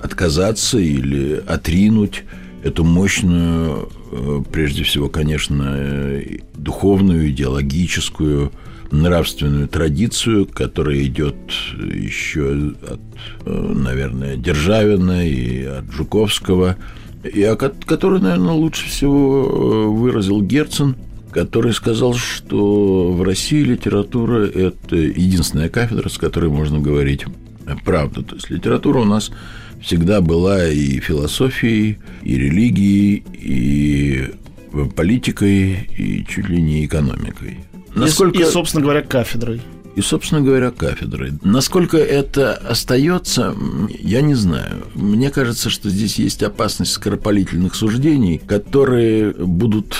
отказаться 0.00 0.78
или 0.78 1.42
отринуть 1.48 2.22
эту 2.62 2.84
мощную, 2.84 3.88
э, 4.12 4.42
прежде 4.52 4.84
всего, 4.84 5.08
конечно, 5.08 5.74
э, 5.76 6.38
духовную, 6.54 7.30
идеологическую, 7.30 8.52
нравственную 8.92 9.66
традицию, 9.66 10.46
которая 10.46 11.02
идет 11.02 11.34
еще 11.76 12.74
от, 12.88 13.00
наверное, 13.44 14.36
Державина 14.36 15.26
и 15.26 15.64
от 15.64 15.90
Жуковского– 15.90 16.76
и 17.24 17.42
о 17.42 17.56
которой, 17.56 18.20
наверное, 18.20 18.54
лучше 18.54 18.86
всего 18.88 19.44
э, 19.44 19.86
выразил 19.88 20.42
Герцен, 20.42 20.96
который 21.30 21.72
сказал, 21.72 22.14
что 22.14 23.12
в 23.12 23.22
России 23.22 23.62
литература– 23.62 24.46
это 24.54 24.96
единственная 24.96 25.68
кафедра, 25.68 26.08
с 26.08 26.18
которой 26.18 26.50
можно 26.50 26.78
говорить 26.78 27.24
правду. 27.84 28.22
То 28.22 28.34
есть 28.34 28.50
литература 28.50 28.98
у 28.98 29.04
нас 29.04 29.30
всегда 29.80 30.20
была 30.20 30.68
и 30.68 31.00
философией, 31.00 31.98
и 32.22 32.36
религией, 32.36 33.24
и 33.32 34.30
политикой, 34.94 35.88
и 35.96 36.24
чуть 36.28 36.48
ли 36.48 36.60
не 36.60 36.84
экономикой. 36.84 37.60
Насколько... 37.94 38.38
И, 38.38 38.44
собственно 38.44 38.82
говоря, 38.82 39.02
кафедрой 39.02 39.60
и, 39.94 40.00
собственно 40.00 40.40
говоря, 40.40 40.70
кафедры. 40.70 41.34
Насколько 41.42 41.98
это 41.98 42.54
остается, 42.54 43.54
я 43.88 44.22
не 44.22 44.34
знаю. 44.34 44.86
Мне 44.94 45.30
кажется, 45.30 45.70
что 45.70 45.90
здесь 45.90 46.18
есть 46.18 46.42
опасность 46.42 46.92
скоропалительных 46.92 47.74
суждений, 47.74 48.38
которые 48.38 49.32
будут 49.32 49.96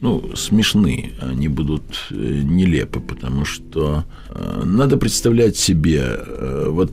ну, 0.00 0.36
смешны, 0.36 1.12
они 1.20 1.48
будут 1.48 1.82
э, 2.10 2.14
нелепы, 2.14 3.00
потому 3.00 3.44
что 3.44 4.04
э, 4.28 4.62
надо 4.64 4.98
представлять 4.98 5.56
себе, 5.56 6.02
э, 6.04 6.66
вот 6.68 6.92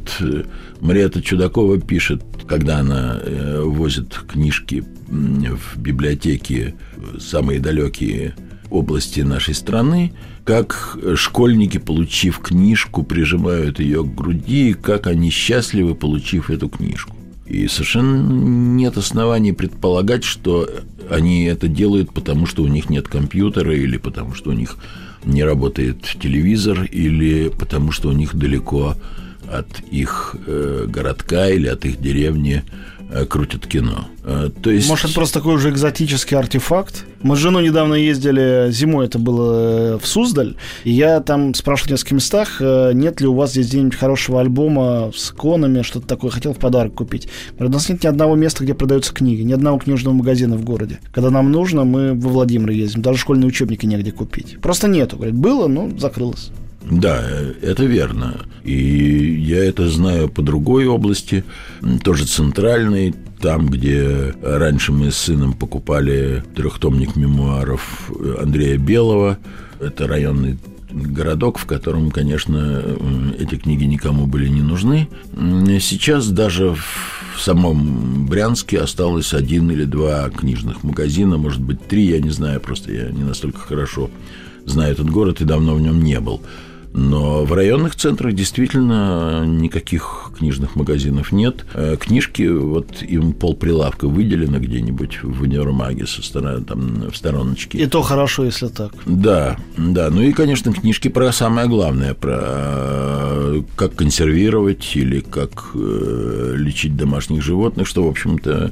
Мариэта 0.80 1.22
Чудакова 1.22 1.80
пишет, 1.82 2.24
когда 2.48 2.80
она 2.80 3.20
возит 3.64 4.18
книжки 4.28 4.84
в 5.08 5.78
библиотеки 5.78 6.76
самые 7.20 7.60
далекие 7.60 8.36
области 8.74 9.22
нашей 9.22 9.54
страны, 9.54 10.14
как 10.44 10.98
школьники, 11.16 11.78
получив 11.78 12.40
книжку, 12.40 13.04
прижимают 13.04 13.80
ее 13.80 14.04
к 14.04 14.16
груди, 14.16 14.74
как 14.74 15.08
они 15.08 15.30
счастливы, 15.30 15.96
получив 15.96 16.50
эту 16.50 16.70
книжку. 16.70 17.16
И 17.46 17.68
совершенно 17.68 18.32
нет 18.76 18.98
оснований 18.98 19.52
предполагать, 19.52 20.24
что 20.24 20.68
они 21.10 21.44
это 21.44 21.68
делают, 21.68 22.14
потому 22.14 22.46
что 22.46 22.64
у 22.64 22.68
них 22.68 22.90
нет 22.90 23.08
компьютера, 23.08 23.76
или 23.76 23.98
потому 23.98 24.34
что 24.34 24.52
у 24.52 24.54
них 24.54 24.78
не 25.26 25.44
работает 25.44 26.02
телевизор, 26.22 26.84
или 26.84 27.50
потому 27.50 27.92
что 27.92 28.10
у 28.10 28.12
них 28.14 28.36
далеко 28.36 28.96
от 29.52 29.68
их 29.92 30.36
э, 30.48 30.86
городка 30.88 31.50
или 31.50 31.68
от 31.68 31.86
их 31.86 32.02
деревни 32.02 32.64
крутят 33.30 33.68
кино. 33.68 34.08
Э, 34.24 34.50
то 34.62 34.70
есть... 34.70 34.90
Может, 34.90 35.06
это 35.06 35.14
просто 35.14 35.40
такой 35.40 35.56
уже 35.56 35.70
экзотический 35.70 36.38
артефакт? 36.38 37.06
Мы 37.22 37.36
с 37.36 37.40
женой 37.40 37.64
недавно 37.64 37.94
ездили, 37.94 38.70
зимой 38.72 39.06
это 39.06 39.20
было 39.20 39.96
э, 39.96 39.98
в 39.98 40.06
Суздаль, 40.06 40.56
и 40.84 40.92
я 40.92 41.20
там 41.22 41.54
спрашивал 41.54 41.90
в 41.90 41.92
нескольких 41.92 42.12
местах, 42.14 42.62
нет 42.62 43.22
ли 43.22 43.28
у 43.28 43.34
вас 43.34 43.52
здесь 43.52 43.68
где-нибудь 43.68 43.96
хорошего 43.96 44.42
альбома 44.42 45.12
с 45.16 45.32
иконами, 45.32 45.82
что-то 45.82 46.08
такое, 46.08 46.32
хотел 46.32 46.54
в 46.54 46.58
подарок 46.58 46.96
купить. 46.96 47.28
Говорят, 47.54 47.70
у 47.70 47.74
нас 47.74 47.90
нет 47.90 48.04
ни 48.04 48.08
одного 48.08 48.36
места, 48.36 48.64
где 48.64 48.74
продаются 48.74 49.14
книги, 49.14 49.42
ни 49.42 49.54
одного 49.54 49.80
книжного 49.80 50.14
магазина 50.16 50.58
в 50.58 50.64
городе. 50.64 51.00
Когда 51.14 51.30
нам 51.30 51.52
нужно, 51.52 51.84
мы 51.84 52.14
во 52.14 52.30
Владимир 52.30 52.72
ездим, 52.72 53.02
даже 53.02 53.20
школьные 53.20 53.48
учебники 53.48 53.86
негде 53.86 54.12
купить. 54.12 54.60
Просто 54.62 54.88
нету. 54.88 55.16
Говорит, 55.18 55.36
было, 55.36 55.68
но 55.68 55.90
закрылось. 55.98 56.52
Да, 56.90 57.24
это 57.62 57.86
верно. 57.86 58.42
И 58.64 59.42
я 59.42 59.64
это 59.64 59.90
знаю 59.90 60.30
по 60.30 60.42
другой 60.42 60.86
области, 60.86 61.44
тоже 62.04 62.26
центральной, 62.26 63.14
там, 63.42 63.68
где 63.68 64.34
раньше 64.42 64.92
мы 64.92 65.12
с 65.12 65.18
сыном 65.18 65.54
покупали 65.54 66.44
трехтомник 66.56 67.16
мемуаров 67.16 68.12
Андрея 68.40 68.78
Белого. 68.78 69.38
Это 69.80 70.08
районный 70.08 70.58
городок, 70.92 71.58
в 71.58 71.66
котором, 71.66 72.12
конечно, 72.12 72.84
эти 73.40 73.56
книги 73.56 73.84
никому 73.86 74.28
были 74.28 74.48
не 74.48 74.62
нужны. 74.62 75.10
Сейчас 75.80 76.28
даже 76.30 76.76
в 77.36 77.42
самом 77.42 78.28
Брянске 78.28 78.80
осталось 78.80 79.34
один 79.34 79.72
или 79.72 79.86
два 79.86 80.30
книжных 80.30 80.84
магазина, 80.84 81.38
может 81.38 81.62
быть, 81.62 81.86
три, 81.88 82.06
я 82.06 82.20
не 82.20 82.30
знаю, 82.30 82.60
просто 82.60 82.94
я 82.94 83.10
не 83.10 83.24
настолько 83.24 83.60
хорошо 83.60 84.10
знаю 84.66 84.94
этот 84.94 85.10
город 85.10 85.42
и 85.42 85.46
давно 85.46 85.76
в 85.76 85.82
нем 85.82 86.02
не 86.02 86.20
был. 86.20 86.42
Но 86.94 87.44
в 87.44 87.54
районных 87.54 87.96
центрах 87.96 88.36
действительно 88.36 89.46
никаких 89.46 90.32
книжных 90.38 90.76
магазинов 90.76 91.32
нет. 91.32 91.66
Э, 91.74 91.98
книжки, 92.00 92.44
вот 92.44 93.02
им 93.02 93.34
полприлавка 93.34 94.08
выделено 94.08 94.60
где-нибудь 94.60 95.24
в 95.24 95.42
универмаге 95.42 96.06
со 96.06 96.22
стороны, 96.22 96.64
там, 96.64 97.10
в 97.12 97.18
стороночке. 97.18 97.80
И 97.80 97.88
то 97.88 98.04
хорошо, 98.04 98.46
если 98.46 98.68
так. 98.68 98.94
Да, 99.08 99.58
да. 99.76 100.12
Ну 100.12 100.22
и, 100.22 100.32
конечно, 100.34 100.72
книжки 100.72 101.08
про 101.08 101.32
самое 101.32 101.68
главное, 101.68 102.14
про 102.14 102.40
э, 102.42 103.64
как 103.76 103.96
консервировать 103.96 104.96
или 104.96 105.22
как 105.22 105.72
э, 105.74 106.54
лечить 106.58 106.96
домашних 106.96 107.42
животных, 107.42 107.88
что, 107.88 108.04
в 108.04 108.08
общем-то, 108.08 108.72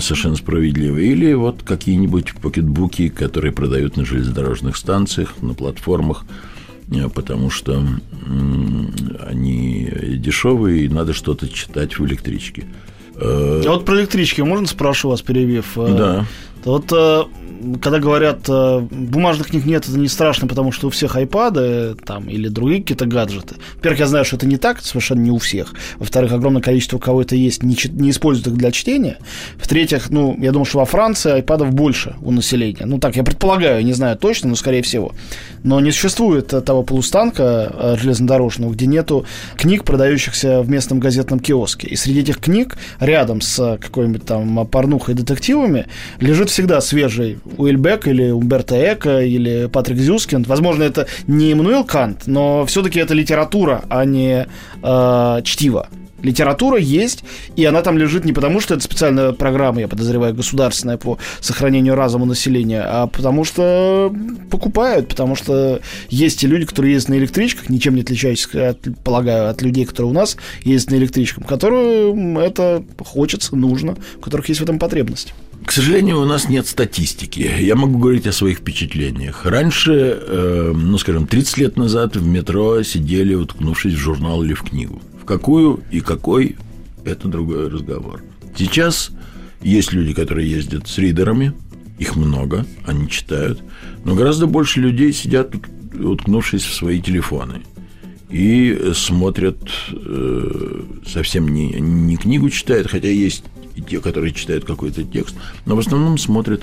совершенно 0.00 0.36
справедливо. 0.36 0.98
Или 0.98 1.34
вот 1.34 1.62
какие-нибудь 1.62 2.34
покетбуки, 2.40 3.08
которые 3.08 3.52
продают 3.52 3.96
на 3.96 4.06
железнодорожных 4.06 4.76
станциях, 4.76 5.34
на 5.42 5.52
платформах 5.52 6.24
потому 7.14 7.50
что 7.50 7.82
они 9.26 9.90
дешевые, 10.18 10.84
и 10.84 10.88
надо 10.88 11.12
что-то 11.12 11.48
читать 11.48 11.98
в 11.98 12.06
электричке. 12.06 12.64
А 13.16 13.62
вот 13.66 13.84
про 13.84 14.00
электрички 14.00 14.40
можно 14.40 14.66
спрошу 14.66 15.08
вас, 15.10 15.22
перебив? 15.22 15.72
Да. 15.76 16.26
Вот 16.64 16.92
когда 17.80 17.98
говорят, 17.98 18.48
э, 18.48 18.80
бумажных 18.90 19.48
книг 19.48 19.64
нет, 19.64 19.88
это 19.88 19.98
не 19.98 20.08
страшно, 20.08 20.48
потому 20.48 20.72
что 20.72 20.88
у 20.88 20.90
всех 20.90 21.16
айпады 21.16 21.94
там, 22.04 22.28
или 22.28 22.48
другие 22.48 22.80
какие-то 22.80 23.06
гаджеты. 23.06 23.56
Во-первых, 23.76 24.00
я 24.00 24.06
знаю, 24.06 24.24
что 24.24 24.36
это 24.36 24.46
не 24.46 24.56
так, 24.56 24.80
совершенно 24.80 25.20
не 25.20 25.30
у 25.30 25.38
всех. 25.38 25.74
Во-вторых, 25.98 26.32
огромное 26.32 26.62
количество 26.62 26.96
у 26.96 27.00
кого 27.00 27.22
это 27.22 27.36
есть, 27.36 27.62
не, 27.62 27.76
не 27.90 28.10
используют 28.10 28.48
их 28.48 28.54
для 28.54 28.70
чтения. 28.70 29.18
В-третьих, 29.56 30.10
ну, 30.10 30.36
я 30.40 30.52
думаю, 30.52 30.64
что 30.64 30.78
во 30.78 30.84
Франции 30.84 31.32
айпадов 31.32 31.72
больше 31.72 32.16
у 32.22 32.30
населения. 32.30 32.86
Ну, 32.86 32.98
так, 32.98 33.16
я 33.16 33.24
предполагаю, 33.24 33.84
не 33.84 33.92
знаю 33.92 34.16
точно, 34.16 34.50
но 34.50 34.56
скорее 34.56 34.82
всего. 34.82 35.12
Но 35.62 35.80
не 35.80 35.90
существует 35.90 36.48
того 36.64 36.82
полустанка 36.82 37.72
э, 37.72 37.96
железнодорожного, 37.98 38.72
где 38.72 38.86
нету 38.86 39.26
книг, 39.56 39.84
продающихся 39.84 40.62
в 40.62 40.70
местном 40.70 41.00
газетном 41.00 41.40
киоске. 41.40 41.88
И 41.88 41.96
среди 41.96 42.20
этих 42.20 42.38
книг, 42.38 42.76
рядом 43.00 43.40
с 43.40 43.78
какой-нибудь 43.80 44.24
там 44.24 44.66
порнухой 44.66 45.14
и 45.14 45.16
детективами, 45.16 45.86
лежит 46.20 46.50
всегда 46.50 46.80
свежий 46.80 47.38
Уильбек 47.56 48.06
или 48.06 48.30
Умберто 48.30 48.76
Эко 48.76 49.20
или 49.20 49.66
Патрик 49.66 49.98
Зюскинд. 49.98 50.46
Возможно, 50.46 50.82
это 50.82 51.06
не 51.26 51.52
Эммануил 51.52 51.84
Кант, 51.84 52.26
но 52.26 52.64
все-таки 52.66 52.98
это 52.98 53.14
литература, 53.14 53.84
а 53.88 54.04
не 54.04 54.46
э, 54.82 55.40
чтиво. 55.44 55.88
Литература 56.24 56.78
есть, 56.78 57.22
и 57.54 57.64
она 57.66 57.82
там 57.82 57.98
лежит 57.98 58.24
не 58.24 58.32
потому, 58.32 58.60
что 58.60 58.74
это 58.74 58.82
специальная 58.82 59.32
программа, 59.32 59.80
я 59.80 59.88
подозреваю, 59.88 60.34
государственная 60.34 60.96
по 60.96 61.18
сохранению 61.40 61.94
разума 61.96 62.24
населения, 62.24 62.82
а 62.82 63.06
потому 63.06 63.44
что 63.44 64.12
покупают, 64.50 65.08
потому 65.08 65.36
что 65.36 65.80
есть 66.08 66.42
и 66.42 66.46
люди, 66.46 66.64
которые 66.64 66.94
ездят 66.94 67.10
на 67.10 67.18
электричках, 67.18 67.68
ничем 67.68 67.94
не 67.94 68.00
отличающихся, 68.00 68.70
от, 68.70 68.78
полагаю, 69.04 69.50
от 69.50 69.60
людей, 69.60 69.84
которые 69.84 70.10
у 70.10 70.14
нас 70.14 70.38
ездят 70.62 70.92
на 70.92 70.96
электричках, 70.96 71.46
которым 71.46 72.38
это 72.38 72.82
хочется, 73.04 73.54
нужно, 73.54 73.96
у 74.16 74.20
которых 74.20 74.48
есть 74.48 74.60
в 74.60 74.64
этом 74.64 74.78
потребность. 74.78 75.34
К 75.64 75.72
сожалению, 75.72 76.20
у 76.20 76.24
нас 76.24 76.48
нет 76.48 76.66
статистики. 76.66 77.50
Я 77.60 77.74
могу 77.74 77.98
говорить 77.98 78.26
о 78.26 78.32
своих 78.32 78.58
впечатлениях. 78.58 79.46
Раньше, 79.46 80.18
э, 80.20 80.72
ну, 80.74 80.98
скажем, 80.98 81.26
30 81.26 81.58
лет 81.58 81.76
назад 81.76 82.16
в 82.16 82.26
метро 82.26 82.82
сидели, 82.82 83.34
уткнувшись 83.34 83.94
в 83.94 83.98
журнал 83.98 84.42
или 84.42 84.54
в 84.54 84.62
книгу. 84.62 85.00
В 85.20 85.24
какую 85.24 85.82
и 85.90 86.00
какой– 86.00 86.56
это 87.04 87.28
другой 87.28 87.68
разговор. 87.68 88.22
Сейчас 88.56 89.10
есть 89.62 89.92
люди, 89.92 90.12
которые 90.12 90.50
ездят 90.50 90.86
с 90.86 90.98
ридерами, 90.98 91.54
их 91.98 92.16
много, 92.16 92.66
они 92.86 93.08
читают, 93.08 93.62
но 94.04 94.14
гораздо 94.14 94.46
больше 94.46 94.80
людей 94.80 95.12
сидят, 95.12 95.54
уткнувшись 95.94 96.64
в 96.64 96.74
свои 96.74 97.00
телефоны 97.00 97.62
и 98.28 98.90
смотрят, 98.94 99.58
э, 99.92 100.82
совсем 101.06 101.48
не, 101.48 101.68
не 101.78 102.16
книгу 102.16 102.50
читают, 102.50 102.88
хотя 102.88 103.08
есть 103.08 103.44
и 103.76 103.82
те, 103.82 104.00
которые 104.00 104.32
читают 104.32 104.64
какой-то 104.64 105.04
текст, 105.04 105.34
но 105.66 105.76
в 105.76 105.78
основном 105.78 106.18
смотрят 106.18 106.62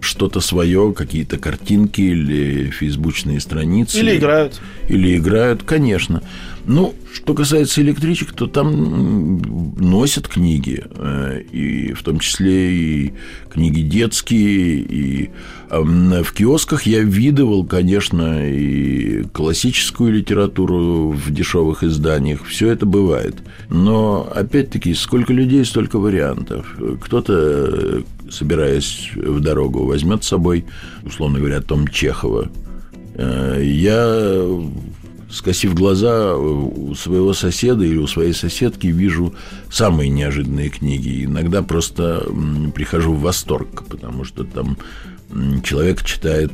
что-то 0.00 0.40
свое, 0.40 0.92
какие-то 0.92 1.38
картинки 1.38 2.00
или 2.00 2.70
фейсбучные 2.70 3.40
страницы. 3.40 3.98
Или 3.98 4.16
играют. 4.16 4.60
Или 4.88 5.16
играют, 5.16 5.62
конечно. 5.62 6.22
Ну, 6.64 6.94
что 7.12 7.34
касается 7.34 7.82
электричек, 7.82 8.32
то 8.32 8.46
там 8.46 9.38
носят 9.76 10.28
книги, 10.28 10.84
э, 10.94 11.42
и 11.50 11.92
в 11.92 12.02
том 12.04 12.20
числе 12.20 12.72
и 12.72 13.12
книги 13.50 13.80
детские, 13.80 14.78
и 14.78 15.30
в 15.68 16.32
киосках 16.32 16.82
я 16.82 17.00
видывал, 17.00 17.64
конечно, 17.64 18.48
и 18.48 19.24
классическую 19.32 20.12
литературу 20.12 21.10
в 21.10 21.32
дешевых 21.32 21.82
изданиях, 21.82 22.44
все 22.44 22.68
это 22.68 22.86
бывает. 22.86 23.36
Но, 23.68 24.30
опять-таки, 24.34 24.94
сколько 24.94 25.32
людей, 25.32 25.64
столько 25.64 25.98
вариантов. 25.98 26.76
Кто-то, 27.00 28.02
собираясь 28.30 29.10
в 29.14 29.40
дорогу, 29.40 29.86
возьмет 29.86 30.24
с 30.24 30.28
собой, 30.28 30.64
условно 31.04 31.38
говоря, 31.38 31.60
Том 31.60 31.88
Чехова. 31.88 32.50
Э, 33.14 33.60
я 33.64 34.46
скосив 35.32 35.74
глаза 35.74 36.36
у 36.36 36.94
своего 36.94 37.32
соседа 37.32 37.84
или 37.84 37.96
у 37.96 38.06
своей 38.06 38.34
соседки, 38.34 38.86
вижу 38.86 39.34
самые 39.70 40.10
неожиданные 40.10 40.68
книги. 40.68 41.24
Иногда 41.24 41.62
просто 41.62 42.26
прихожу 42.74 43.14
в 43.14 43.22
восторг, 43.22 43.84
потому 43.88 44.24
что 44.24 44.44
там 44.44 44.76
человек 45.64 46.04
читает 46.04 46.52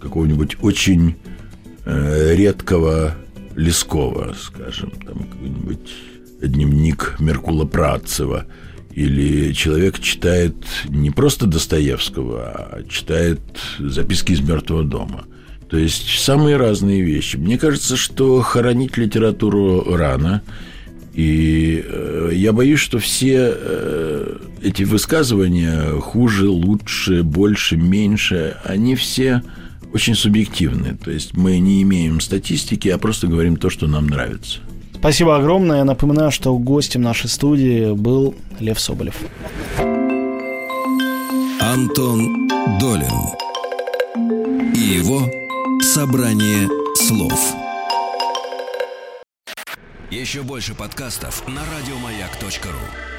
какого-нибудь 0.00 0.58
очень 0.62 1.16
э, 1.84 2.36
редкого 2.36 3.16
Лескова, 3.56 4.36
скажем, 4.40 4.92
там 5.04 5.24
какой-нибудь 5.24 5.90
дневник 6.40 7.16
Меркула 7.18 7.64
Працева, 7.64 8.46
или 8.92 9.52
человек 9.52 9.98
читает 9.98 10.54
не 10.88 11.10
просто 11.10 11.46
Достоевского, 11.46 12.42
а 12.42 12.84
читает 12.88 13.40
записки 13.80 14.32
из 14.32 14.40
мертвого 14.40 14.84
дома– 14.84 15.24
то 15.68 15.76
есть 15.76 16.18
самые 16.20 16.56
разные 16.56 17.02
вещи. 17.02 17.36
Мне 17.36 17.58
кажется, 17.58 17.96
что 17.96 18.40
хоронить 18.40 18.96
литературу 18.96 19.84
рано. 19.94 20.42
И 21.12 21.84
э, 21.84 22.30
я 22.32 22.52
боюсь, 22.52 22.80
что 22.80 22.98
все 22.98 23.52
э, 23.54 24.36
эти 24.62 24.84
высказывания 24.84 26.00
хуже, 26.00 26.48
лучше, 26.48 27.22
больше, 27.22 27.76
меньше, 27.76 28.56
они 28.64 28.94
все 28.94 29.42
очень 29.92 30.14
субъективны. 30.14 30.96
То 30.96 31.10
есть 31.10 31.36
мы 31.36 31.58
не 31.58 31.82
имеем 31.82 32.20
статистики, 32.20 32.88
а 32.88 32.98
просто 32.98 33.26
говорим 33.26 33.56
то, 33.56 33.68
что 33.68 33.86
нам 33.86 34.06
нравится. 34.06 34.60
Спасибо 34.94 35.36
огромное. 35.36 35.78
Я 35.78 35.84
напоминаю, 35.84 36.30
что 36.30 36.56
гостем 36.56 37.02
нашей 37.02 37.28
студии 37.28 37.92
был 37.92 38.34
Лев 38.60 38.80
Соболев. 38.80 39.16
Антон 41.60 42.48
Долин 42.80 43.12
и 44.74 44.80
его 44.98 45.28
Собрание 45.80 46.68
слов. 46.96 47.54
Еще 50.10 50.42
больше 50.42 50.74
подкастов 50.74 51.46
на 51.46 51.62
радиомаяк.ру. 51.64 53.17